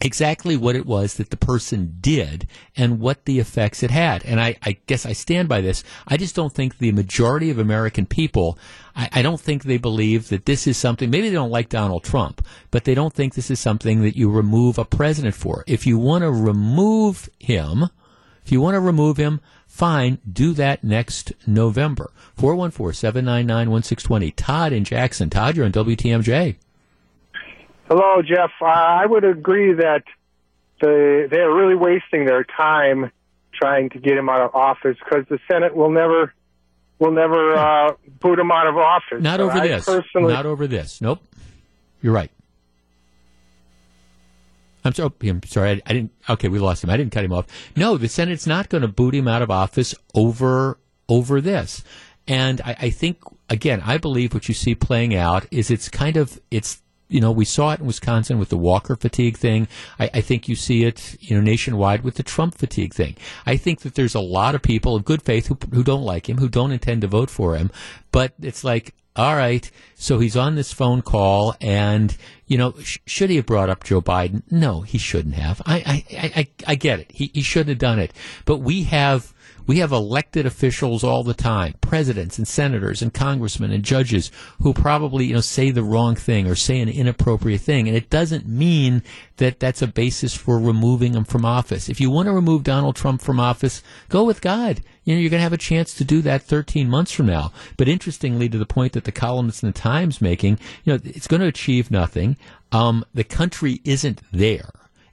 [0.00, 2.46] exactly what it was that the person did
[2.76, 4.24] and what the effects it had.
[4.24, 5.82] And I, I guess I stand by this.
[6.06, 8.58] I just don't think the majority of American people,
[8.94, 12.04] I, I don't think they believe that this is something, maybe they don't like Donald
[12.04, 15.64] Trump, but they don't think this is something that you remove a president for.
[15.66, 17.88] If you want to remove him,
[18.44, 22.12] if you want to remove him, fine, do that next November.
[22.38, 24.32] 414-799-1620.
[24.36, 25.28] Todd in Jackson.
[25.28, 26.56] Todd, you're on WTMJ.
[27.88, 28.50] Hello, Jeff.
[28.60, 30.04] Uh, I would agree that
[30.80, 33.10] the, they're really wasting their time
[33.54, 36.32] trying to get him out of office because the Senate will never
[36.98, 39.22] will never uh, boot him out of office.
[39.22, 39.84] Not over I this.
[39.84, 41.00] Personally, Not over this.
[41.00, 41.22] Nope.
[42.02, 42.30] You're right.
[44.84, 45.10] I'm sorry.
[45.22, 45.70] I'm sorry.
[45.70, 46.12] I, I didn't.
[46.28, 46.90] Okay, we lost him.
[46.90, 47.46] I didn't cut him off.
[47.76, 50.78] No, the Senate's not going to boot him out of office over
[51.08, 51.82] over this.
[52.26, 53.18] And I, I think
[53.48, 57.32] again, I believe what you see playing out is it's kind of it's you know
[57.32, 59.68] we saw it in Wisconsin with the Walker fatigue thing.
[59.98, 63.16] I, I think you see it you know nationwide with the Trump fatigue thing.
[63.46, 66.28] I think that there's a lot of people of good faith who who don't like
[66.28, 67.70] him, who don't intend to vote for him,
[68.12, 72.98] but it's like all right, so he's on this phone call, and you know, sh-
[73.04, 74.44] should he have brought up Joe Biden?
[74.48, 75.60] No, he shouldn't have.
[75.66, 77.10] I, I, I, I get it.
[77.10, 78.12] He, he shouldn't have done it.
[78.44, 79.34] But we have
[79.68, 84.72] we have elected officials all the time, presidents and senators and congressmen and judges who
[84.72, 88.48] probably you know say the wrong thing or say an inappropriate thing, and it doesn't
[88.48, 89.02] mean
[89.36, 91.88] that that's a basis for removing them from office.
[91.88, 94.80] If you want to remove Donald Trump from office, go with God.
[95.04, 97.52] You know, you're going to have a chance to do that 13 months from now.
[97.76, 101.28] But interestingly, to the point that the columnist in the Times making, you know, it's
[101.28, 102.36] going to achieve nothing.
[102.72, 104.70] Um, the country isn't there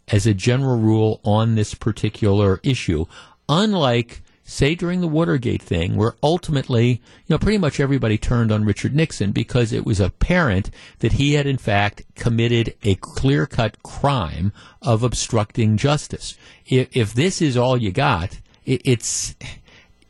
[0.07, 3.05] as a general rule on this particular issue,
[3.49, 8.63] unlike say during the Watergate thing, where ultimately, you know, pretty much everybody turned on
[8.63, 10.69] Richard Nixon because it was apparent
[10.99, 16.37] that he had in fact committed a clear cut crime of obstructing justice.
[16.67, 19.35] If, if this is all you got, it, it's,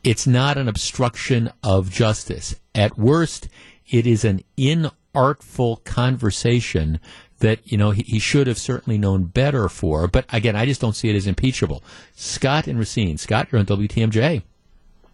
[0.04, 2.54] it's not an obstruction of justice.
[2.74, 3.48] At worst,
[3.88, 7.00] it is an inartful conversation
[7.40, 10.06] that you know he, he should have certainly known better for.
[10.08, 11.82] But again, I just don't see it as impeachable.
[12.14, 13.18] Scott and Racine.
[13.18, 14.42] Scott, you're on WTMJ.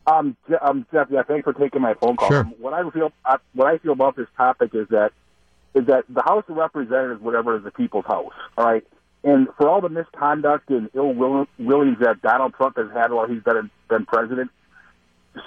[0.07, 2.29] Um, um, Jeff, yeah, thanks for taking my phone call.
[2.29, 2.41] Sure.
[2.41, 5.13] Um, What I feel, uh, what I feel about this topic is that,
[5.75, 8.33] is that the House of Representatives, whatever, is the people's house.
[8.59, 8.85] All right,
[9.23, 13.29] and for all the misconduct and ill will- willings that Donald Trump has had while
[13.29, 14.51] he's been been president,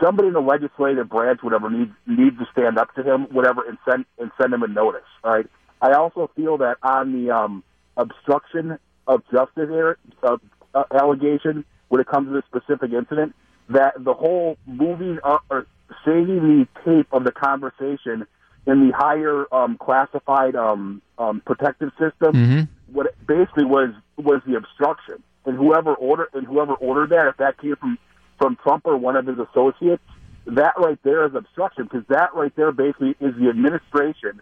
[0.01, 3.77] somebody in the legislative branch, whatever, needs needs to stand up to him, whatever, and
[3.87, 5.01] send and send him a notice.
[5.23, 5.47] All right.
[5.81, 7.63] I also feel that on the um,
[7.97, 10.37] obstruction of justice er- uh,
[10.73, 13.35] uh, allegation, when it comes to this specific incident,
[13.69, 15.67] that the whole moving up or
[16.03, 18.25] saving the tape of the conversation
[18.67, 22.31] in the higher um, classified um, um, protective system,
[22.91, 27.37] what it basically was was the obstruction, and whoever ordered and whoever ordered that, if
[27.37, 27.97] that came from
[28.39, 30.03] from Trump or one of his associates,
[30.47, 34.41] that right there is obstruction because that right there basically is the administration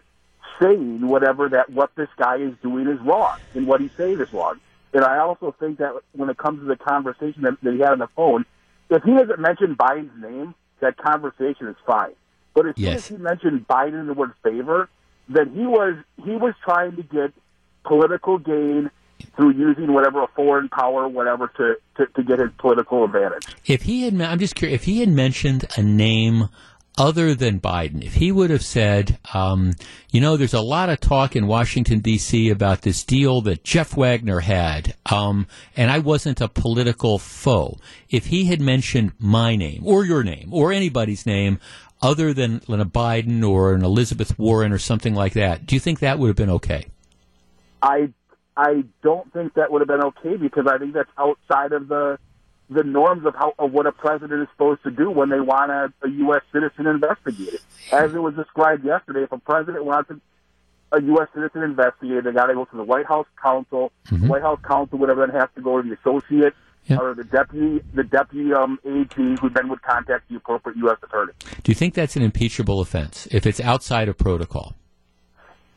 [0.60, 4.32] saying whatever that what this guy is doing is wrong and what he's saying is
[4.32, 4.60] wrong.
[4.92, 7.92] And I also think that when it comes to the conversation that, that he had
[7.92, 8.44] on the phone,
[8.90, 12.12] if he doesn't mention Biden's name, that conversation is fine.
[12.54, 14.88] But as soon as he mentioned Biden in the word favor,
[15.28, 17.32] then he was he was trying to get
[17.84, 18.90] political gain
[19.36, 23.46] through using whatever a foreign power, whatever, to, to, to get his political advantage.
[23.66, 26.48] If he had, I'm just curious, if he had mentioned a name
[26.96, 29.72] other than Biden, if he would have said, um,
[30.10, 32.50] you know, there's a lot of talk in Washington D.C.
[32.50, 37.78] about this deal that Jeff Wagner had, um, and I wasn't a political foe.
[38.10, 41.58] If he had mentioned my name or your name or anybody's name
[42.00, 45.98] other than a Biden or an Elizabeth Warren or something like that, do you think
[46.00, 46.86] that would have been okay?
[47.82, 48.12] I
[48.56, 52.18] I don't think that would have been okay because I think that's outside of the
[52.70, 55.70] the norms of how of what a president is supposed to do when they want
[55.70, 56.42] a, a U.S.
[56.52, 57.60] citizen investigated.
[57.92, 61.28] As it was described yesterday, if a president wants a, a U.S.
[61.34, 63.92] citizen investigated, they got to go to the White House counsel.
[64.06, 64.28] Mm-hmm.
[64.28, 66.54] White House counsel, whatever, then has to go to the associate
[66.90, 70.98] or the deputy the deputy um, AG, who then would contact the appropriate U.S.
[71.02, 71.32] attorney.
[71.62, 74.74] Do you think that's an impeachable offense if it's outside of protocol?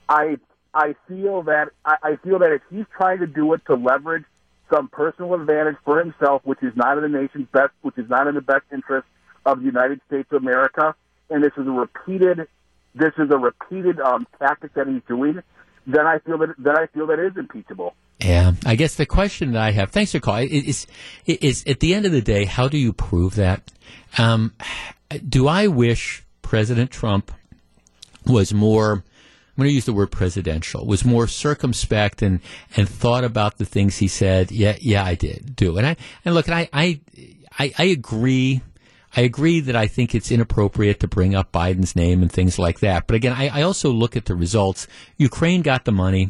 [0.09, 0.37] I
[0.73, 4.25] I feel that I, I feel that if he's trying to do it to leverage
[4.69, 8.27] some personal advantage for himself, which is not in the nation's best, which is not
[8.27, 9.07] in the best interest
[9.45, 10.95] of the United States of America,
[11.29, 12.47] and this is a repeated
[12.97, 15.41] this is a repeated um, tactic that he's doing,
[15.85, 17.93] then I feel that then I feel that is impeachable.
[18.19, 20.87] Yeah, I guess the question that I have, thanks for calling, is,
[21.27, 23.71] is, at the end of the day, how do you prove that?
[24.17, 24.53] Um,
[25.29, 27.31] do I wish President Trump
[28.25, 29.03] was more
[29.57, 32.41] I'm going to use the word presidential, was more circumspect and,
[32.75, 34.51] and thought about the things he said.
[34.51, 35.77] Yeah, yeah, I did do.
[35.77, 36.99] And I, and look, I, I,
[37.57, 38.61] I, I agree.
[39.15, 42.81] I agree that I think it's inappropriate to bring up Biden's name and things like
[42.81, 43.07] that.
[43.07, 44.85] But again, I, I also look at the results.
[45.17, 46.29] Ukraine got the money.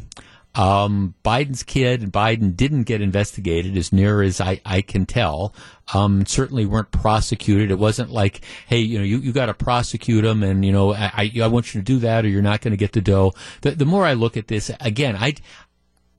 [0.58, 5.53] Um, Biden's kid and Biden didn't get investigated as near as I, I can tell.
[5.93, 7.70] Um, certainly weren't prosecuted.
[7.70, 10.95] It wasn't like, hey, you know, you, you got to prosecute them and, you know,
[10.95, 13.34] I, I, want you to do that or you're not going to get the dough.
[13.62, 15.36] The, the more I look at this, again, I,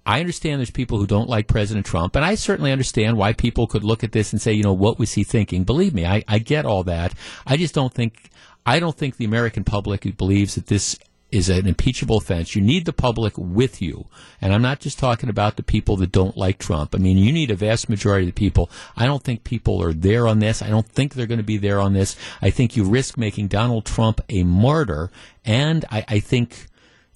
[0.07, 3.66] I understand there's people who don't like President Trump, and I certainly understand why people
[3.66, 5.64] could look at this and say, you know, what was he thinking?
[5.64, 7.12] Believe me, I, I get all that.
[7.47, 8.30] I just don't think,
[8.64, 10.99] I don't think the American public believes that this
[11.31, 12.57] is an impeachable offense.
[12.57, 14.07] You need the public with you.
[14.41, 16.95] And I'm not just talking about the people that don't like Trump.
[16.95, 18.70] I mean, you need a vast majority of the people.
[18.97, 20.62] I don't think people are there on this.
[20.62, 22.16] I don't think they're going to be there on this.
[22.41, 25.11] I think you risk making Donald Trump a martyr.
[25.45, 26.66] And I, I think,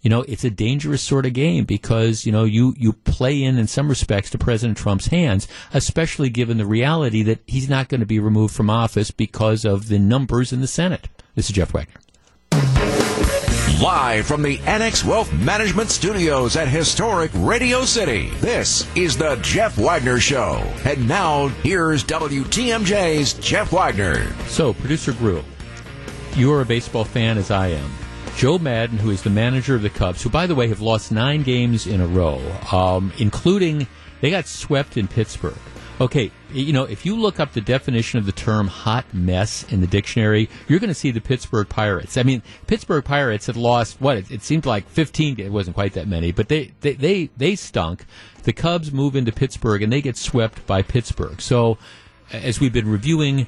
[0.03, 3.57] you know, it's a dangerous sort of game because, you know, you, you play in,
[3.57, 8.01] in some respects, to President Trump's hands, especially given the reality that he's not going
[8.01, 11.09] to be removed from office because of the numbers in the Senate.
[11.35, 11.95] This is Jeff Wagner.
[13.83, 19.77] Live from the Annex Wealth Management Studios at historic Radio City, this is the Jeff
[19.77, 20.63] Wagner Show.
[20.85, 24.33] And now, here's WTMJ's Jeff Wagner.
[24.47, 25.43] So, producer Grew,
[26.37, 27.91] you are a baseball fan as I am.
[28.37, 31.11] Joe Maddon, who is the manager of the Cubs, who, by the way, have lost
[31.11, 33.89] nine games in a row, um, including
[34.21, 35.59] they got swept in Pittsburgh.
[36.03, 39.81] Okay, you know, if you look up the definition of the term hot mess in
[39.81, 42.17] the dictionary, you're going to see the Pittsburgh Pirates.
[42.17, 45.93] I mean, Pittsburgh Pirates had lost, what, it, it seemed like 15, it wasn't quite
[45.93, 48.05] that many, but they, they, they, they stunk.
[48.43, 51.41] The Cubs move into Pittsburgh and they get swept by Pittsburgh.
[51.41, 51.79] So,
[52.33, 53.47] as we've been reviewing,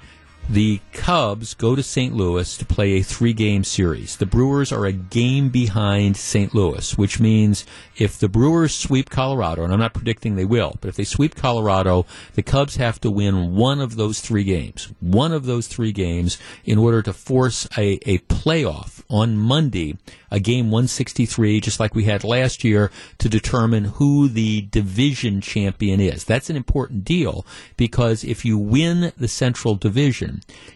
[0.48, 2.14] the Cubs go to St.
[2.14, 4.16] Louis to play a three game series.
[4.16, 6.54] The Brewers are a game behind St.
[6.54, 7.64] Louis, which means
[7.96, 11.34] if the Brewers sweep Colorado, and I'm not predicting they will, but if they sweep
[11.34, 14.92] Colorado, the Cubs have to win one of those three games.
[15.00, 19.96] One of those three games in order to force a, a playoff on Monday,
[20.30, 26.00] a game 163, just like we had last year, to determine who the division champion
[26.00, 26.24] is.
[26.24, 30.33] That's an important deal because if you win the Central Division,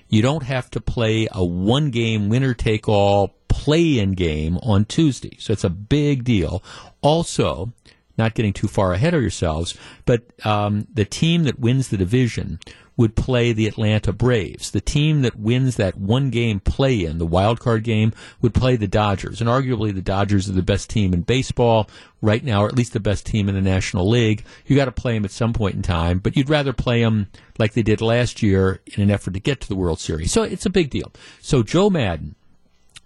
[0.08, 4.84] you don't have to play a one game winner take all play in game on
[4.84, 5.36] Tuesday.
[5.38, 6.62] So it's a big deal.
[7.00, 7.72] Also,
[8.16, 12.58] not getting too far ahead of yourselves, but um, the team that wins the division
[12.98, 14.72] would play the Atlanta Braves.
[14.72, 18.74] The team that wins that one game play in, the wild card game, would play
[18.74, 19.40] the Dodgers.
[19.40, 21.88] And arguably the Dodgers are the best team in baseball
[22.20, 24.44] right now, or at least the best team in the National League.
[24.66, 27.28] You got to play them at some point in time, but you'd rather play them
[27.56, 30.32] like they did last year in an effort to get to the World Series.
[30.32, 31.12] So it's a big deal.
[31.40, 32.34] So Joe Maddon,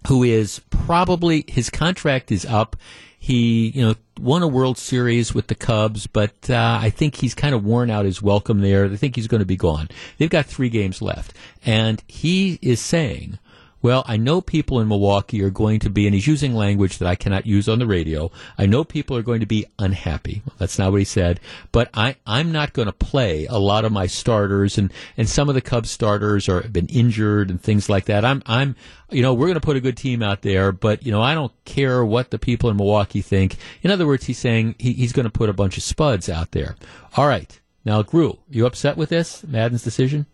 [0.07, 2.75] who is probably his contract is up.
[3.23, 7.33] He, you know, won a World Series with the Cubs, but uh, I think he's
[7.33, 8.89] kind of worn out his welcome there.
[8.89, 9.87] They think he's going to be gone.
[10.17, 11.33] They've got three games left,
[11.65, 13.39] and he is saying,
[13.83, 17.07] "Well, I know people in Milwaukee are going to be," and he's using language that
[17.07, 18.31] I cannot use on the radio.
[18.57, 20.41] I know people are going to be unhappy.
[20.45, 21.39] Well, that's not what he said,
[21.71, 25.49] but I, I'm not going to play a lot of my starters, and, and some
[25.49, 28.25] of the Cubs starters are have been injured and things like that.
[28.25, 28.75] I'm, I'm,
[29.11, 31.35] you know, we're going to put a good team out there, but you know, I
[31.35, 33.57] don't care what the people in Milwaukee think.
[33.81, 36.51] In other words, he's saying he, he's going to put a bunch of spuds out
[36.51, 36.75] there.
[37.15, 37.59] All right.
[37.85, 40.25] Now, Gru, you upset with this Maddon's decision?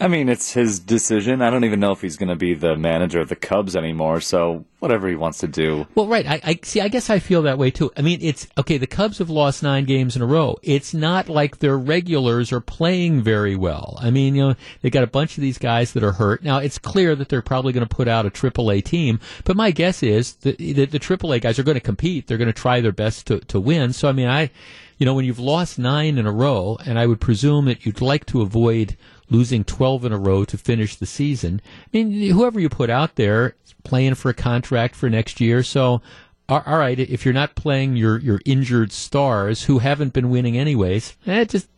[0.00, 1.42] I mean, it's his decision.
[1.42, 4.20] I don't even know if he's going to be the manager of the Cubs anymore.
[4.20, 5.88] So whatever he wants to do.
[5.96, 6.24] Well, right.
[6.24, 6.80] I, I see.
[6.80, 7.90] I guess I feel that way too.
[7.96, 8.78] I mean, it's okay.
[8.78, 10.56] The Cubs have lost nine games in a row.
[10.62, 13.98] It's not like their regulars are playing very well.
[14.00, 16.44] I mean, you know, they got a bunch of these guys that are hurt.
[16.44, 19.18] Now, it's clear that they're probably going to put out a AAA team.
[19.44, 22.28] But my guess is that the, the AAA guys are going to compete.
[22.28, 23.92] They're going to try their best to to win.
[23.92, 24.50] So, I mean, I,
[24.98, 28.00] you know, when you've lost nine in a row, and I would presume that you'd
[28.00, 28.96] like to avoid
[29.30, 31.60] losing 12 in a row to finish the season.
[31.64, 35.62] I mean, whoever you put out there is playing for a contract for next year.
[35.62, 36.02] So,
[36.48, 41.16] all right, if you're not playing your, your injured stars who haven't been winning anyways,
[41.26, 41.68] eh, just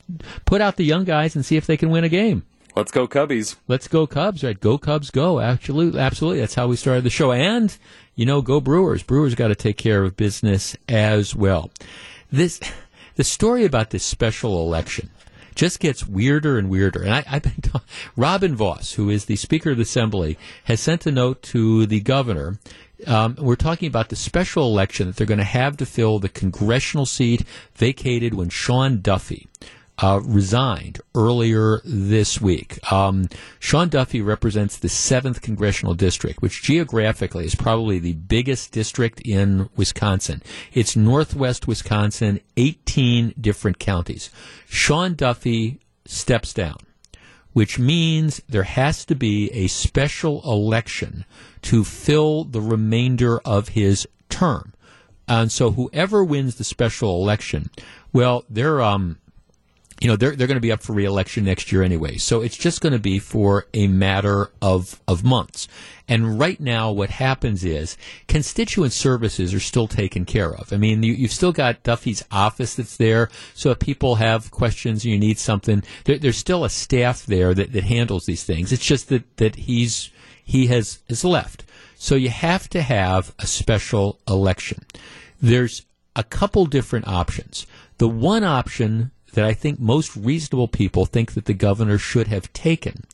[0.45, 2.45] put out the young guys and see if they can win a game.
[2.77, 3.57] Let's go Cubbies.
[3.67, 4.59] Let's go Cubs, right?
[4.59, 5.41] Go Cubs, go.
[5.41, 6.41] Absolutely, absolutely.
[6.41, 7.33] That's how we started the show.
[7.33, 7.77] And,
[8.15, 9.03] you know, go Brewers.
[9.03, 11.71] Brewers got to take care of business as well.
[12.31, 12.61] This,
[13.17, 15.11] the story about this special election
[15.55, 17.03] just gets weirder and weirder.
[17.03, 17.83] And I, I've been ta-
[18.17, 22.01] Robin Vos, who is the Speaker of the Assembly, has sent a note to the
[22.01, 22.59] governor.
[23.07, 26.29] Um, we're talking about the special election that they're going to have to fill the
[26.29, 27.45] congressional seat
[27.75, 29.49] vacated when Sean Duffy,
[30.01, 32.79] uh, resigned earlier this week.
[32.91, 33.29] Um,
[33.59, 39.69] Sean Duffy represents the 7th Congressional District, which geographically is probably the biggest district in
[39.77, 40.43] Wisconsin.
[40.73, 44.31] It's northwest Wisconsin, 18 different counties.
[44.67, 46.79] Sean Duffy steps down
[47.53, 51.25] which means there has to be a special election
[51.63, 54.73] to fill the remainder of his term.
[55.27, 57.71] And so whoever wins the special election,
[58.13, 59.19] well, they're um
[60.01, 62.17] you know they're they're going to be up for reelection next year anyway.
[62.17, 65.69] So it's just going to be for a matter of of months.
[66.09, 67.97] And right now, what happens is
[68.27, 70.73] constituent services are still taken care of.
[70.73, 73.29] I mean, you, you've still got Duffy's office that's there.
[73.55, 77.73] So if people have questions you need something, there, there's still a staff there that,
[77.73, 78.73] that handles these things.
[78.73, 80.11] It's just that that he's
[80.43, 81.65] he has has left.
[81.95, 84.87] So you have to have a special election.
[85.43, 85.85] There's
[86.17, 87.67] a couple different options.
[87.99, 92.53] The one option that I think most reasonable people think that the governor should have
[92.53, 93.05] taken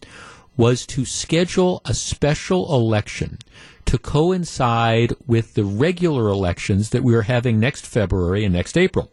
[0.57, 3.39] was to schedule a special election
[3.85, 9.11] to coincide with the regular elections that we are having next February and next April.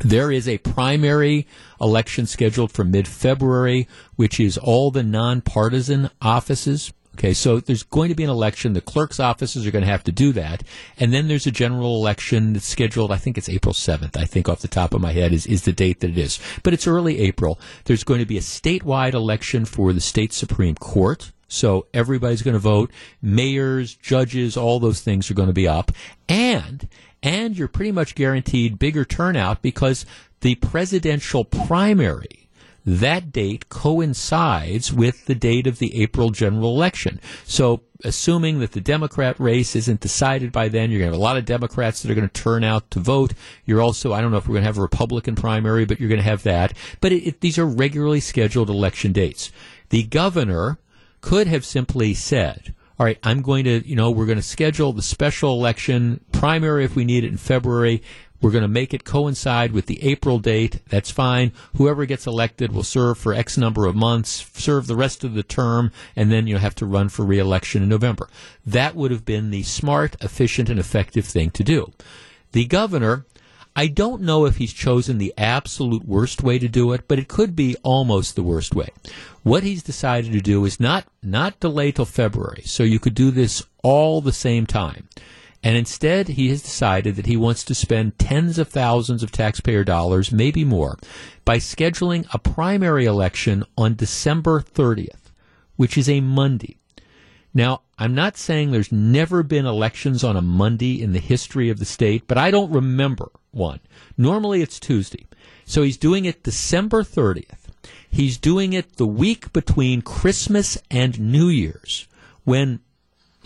[0.00, 1.46] There is a primary
[1.80, 6.92] election scheduled for mid February, which is all the nonpartisan offices.
[7.18, 8.74] Okay, so there's going to be an election.
[8.74, 10.62] The clerk's offices are going to have to do that.
[10.98, 14.48] And then there's a general election that's scheduled, I think it's April 7th, I think
[14.48, 16.38] off the top of my head is, is the date that it is.
[16.62, 17.58] But it's early April.
[17.86, 21.32] There's going to be a statewide election for the state Supreme Court.
[21.48, 22.92] So everybody's going to vote.
[23.20, 25.90] Mayors, judges, all those things are going to be up.
[26.28, 26.88] And,
[27.20, 30.06] and you're pretty much guaranteed bigger turnout because
[30.40, 32.47] the presidential primary
[32.88, 37.20] that date coincides with the date of the April general election.
[37.44, 41.22] So, assuming that the Democrat race isn't decided by then, you're going to have a
[41.22, 43.34] lot of Democrats that are going to turn out to vote.
[43.64, 46.08] You're also, I don't know if we're going to have a Republican primary, but you're
[46.08, 46.72] going to have that.
[47.00, 49.52] But it, it, these are regularly scheduled election dates.
[49.90, 50.78] The governor
[51.20, 54.92] could have simply said, all right, I'm going to, you know, we're going to schedule
[54.92, 58.02] the special election primary if we need it in February.
[58.40, 60.80] We're going to make it coincide with the April date.
[60.88, 61.52] That's fine.
[61.76, 65.42] Whoever gets elected will serve for X number of months, serve the rest of the
[65.42, 68.28] term, and then you'll have to run for reelection in November.
[68.64, 71.92] That would have been the smart, efficient, and effective thing to do.
[72.52, 73.26] The governor,
[73.74, 77.28] I don't know if he's chosen the absolute worst way to do it, but it
[77.28, 78.88] could be almost the worst way.
[79.42, 83.30] What he's decided to do is not not delay till February, so you could do
[83.30, 85.08] this all the same time.
[85.62, 89.82] And instead, he has decided that he wants to spend tens of thousands of taxpayer
[89.82, 90.98] dollars, maybe more,
[91.44, 95.32] by scheduling a primary election on December 30th,
[95.76, 96.78] which is a Monday.
[97.52, 101.80] Now, I'm not saying there's never been elections on a Monday in the history of
[101.80, 103.80] the state, but I don't remember one.
[104.16, 105.26] Normally it's Tuesday.
[105.64, 107.66] So he's doing it December 30th.
[108.10, 112.06] He's doing it the week between Christmas and New Year's
[112.44, 112.80] when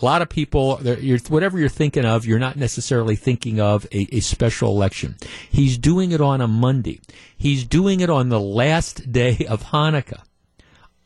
[0.01, 4.07] a lot of people, you're, whatever you're thinking of, you're not necessarily thinking of a,
[4.15, 5.15] a, special election.
[5.49, 6.99] He's doing it on a Monday.
[7.37, 10.23] He's doing it on the last day of Hanukkah.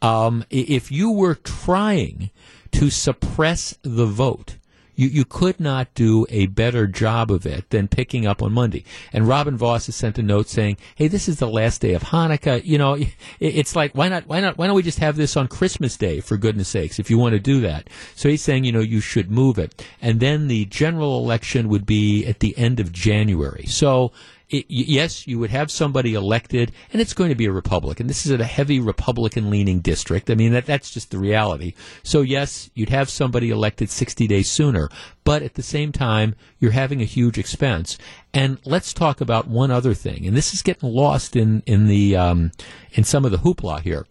[0.01, 2.31] Um, if you were trying
[2.71, 4.57] to suppress the vote,
[4.97, 8.83] you, you could not do a better job of it than picking up on Monday.
[9.13, 12.03] And Robin Vos has sent a note saying, "Hey, this is the last day of
[12.03, 12.65] Hanukkah.
[12.65, 14.27] You know, it, it's like why not?
[14.27, 14.57] Why not?
[14.57, 16.99] Why don't we just have this on Christmas Day for goodness sakes?
[16.99, 19.85] If you want to do that." So he's saying, you know, you should move it,
[20.01, 23.65] and then the general election would be at the end of January.
[23.67, 24.11] So
[24.49, 28.07] it, yes, you would have somebody elected, and it's going to be a Republican.
[28.07, 30.29] This is a heavy Republican leaning district.
[30.29, 31.73] I mean, that, that's just the reality.
[32.03, 34.89] So, yes, you'd have somebody elected 60 days sooner,
[35.25, 37.97] but at the same time, you're having a huge expense.
[38.33, 42.15] And let's talk about one other thing, and this is getting lost in, in, the,
[42.15, 42.51] um,
[42.93, 44.05] in some of the hoopla here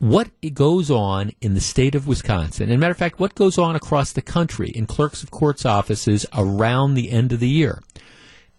[0.00, 3.74] what goes on in the state of Wisconsin, and matter of fact, what goes on
[3.74, 7.82] across the country in clerks of courts offices around the end of the year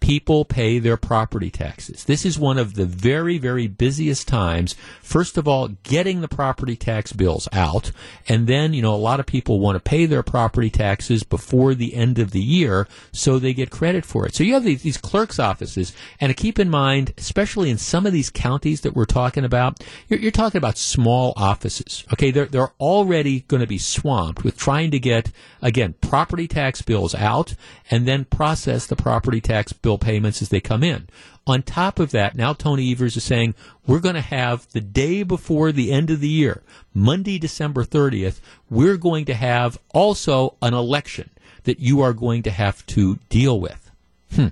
[0.00, 2.04] people pay their property taxes.
[2.04, 4.74] This is one of the very, very busiest times.
[5.02, 7.92] First of all, getting the property tax bills out.
[8.26, 11.74] And then, you know, a lot of people want to pay their property taxes before
[11.74, 14.34] the end of the year so they get credit for it.
[14.34, 15.92] So you have these, these clerk's offices.
[16.18, 19.84] And to keep in mind, especially in some of these counties that we're talking about,
[20.08, 22.04] you're, you're talking about small offices.
[22.12, 22.30] Okay.
[22.30, 25.30] They're, they're already going to be swamped with trying to get,
[25.62, 27.54] again, property tax bills out
[27.90, 31.08] and then process the property tax bill payments as they come in.
[31.46, 33.54] On top of that, now Tony Evers is saying
[33.86, 36.62] we're going to have the day before the end of the year,
[36.94, 41.30] Monday, December 30th, we're going to have also an election
[41.64, 43.90] that you are going to have to deal with.
[44.34, 44.48] Hmm.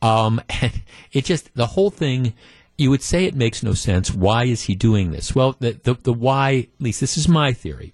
[0.00, 2.34] Um, and it just, the whole thing,
[2.78, 4.12] you would say it makes no sense.
[4.12, 5.34] Why is he doing this?
[5.34, 7.92] Well, the, the, the why, at least this is my theory,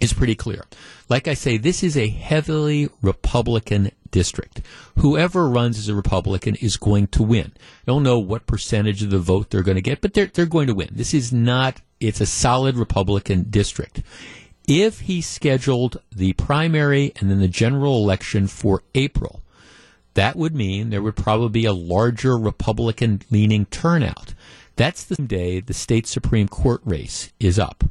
[0.00, 0.64] is pretty clear.
[1.08, 4.62] Like I say, this is a heavily Republican district.
[4.98, 7.52] Whoever runs as a Republican is going to win.
[7.56, 10.46] I Don't know what percentage of the vote they're going to get, but they're, they're
[10.46, 10.90] going to win.
[10.92, 14.02] This is not, it's a solid Republican district.
[14.66, 19.42] If he scheduled the primary and then the general election for April,
[20.14, 24.34] that would mean there would probably be a larger Republican leaning turnout.
[24.76, 27.84] That's the day the state Supreme Court race is up.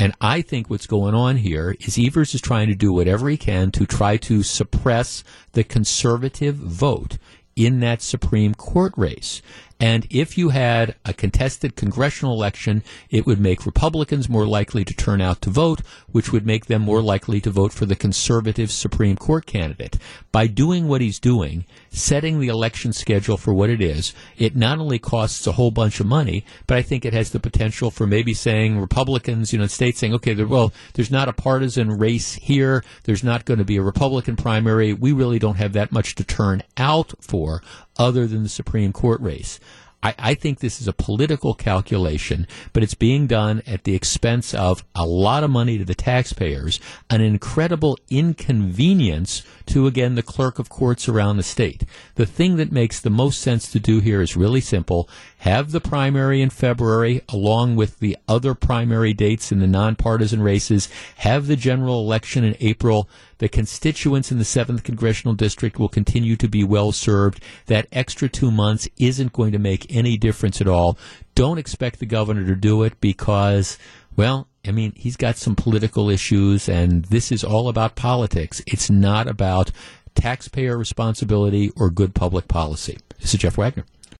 [0.00, 3.36] And I think what's going on here is Evers is trying to do whatever he
[3.36, 5.22] can to try to suppress
[5.52, 7.18] the conservative vote
[7.54, 9.42] in that Supreme Court race.
[9.80, 14.92] And if you had a contested congressional election, it would make Republicans more likely to
[14.92, 15.80] turn out to vote,
[16.12, 19.96] which would make them more likely to vote for the conservative Supreme Court candidate.
[20.32, 24.78] By doing what he's doing, setting the election schedule for what it is, it not
[24.78, 28.06] only costs a whole bunch of money, but I think it has the potential for
[28.06, 32.84] maybe saying Republicans, you know, states saying, okay, well, there's not a partisan race here.
[33.04, 34.92] There's not going to be a Republican primary.
[34.92, 37.62] We really don't have that much to turn out for
[37.96, 39.60] other than the Supreme Court race.
[40.02, 44.54] I, I think this is a political calculation, but it's being done at the expense
[44.54, 50.58] of a lot of money to the taxpayers, an incredible inconvenience to, again, the clerk
[50.58, 51.84] of courts around the state.
[52.14, 55.08] The thing that makes the most sense to do here is really simple.
[55.40, 60.90] Have the primary in February along with the other primary dates in the nonpartisan races.
[61.16, 63.08] Have the general election in April.
[63.38, 67.42] The constituents in the 7th Congressional District will continue to be well served.
[67.66, 70.98] That extra two months isn't going to make any difference at all.
[71.34, 73.78] Don't expect the governor to do it because,
[74.16, 78.60] well, I mean, he's got some political issues, and this is all about politics.
[78.66, 79.70] It's not about
[80.14, 82.98] taxpayer responsibility or good public policy.
[83.20, 83.86] This is Jeff Wagner.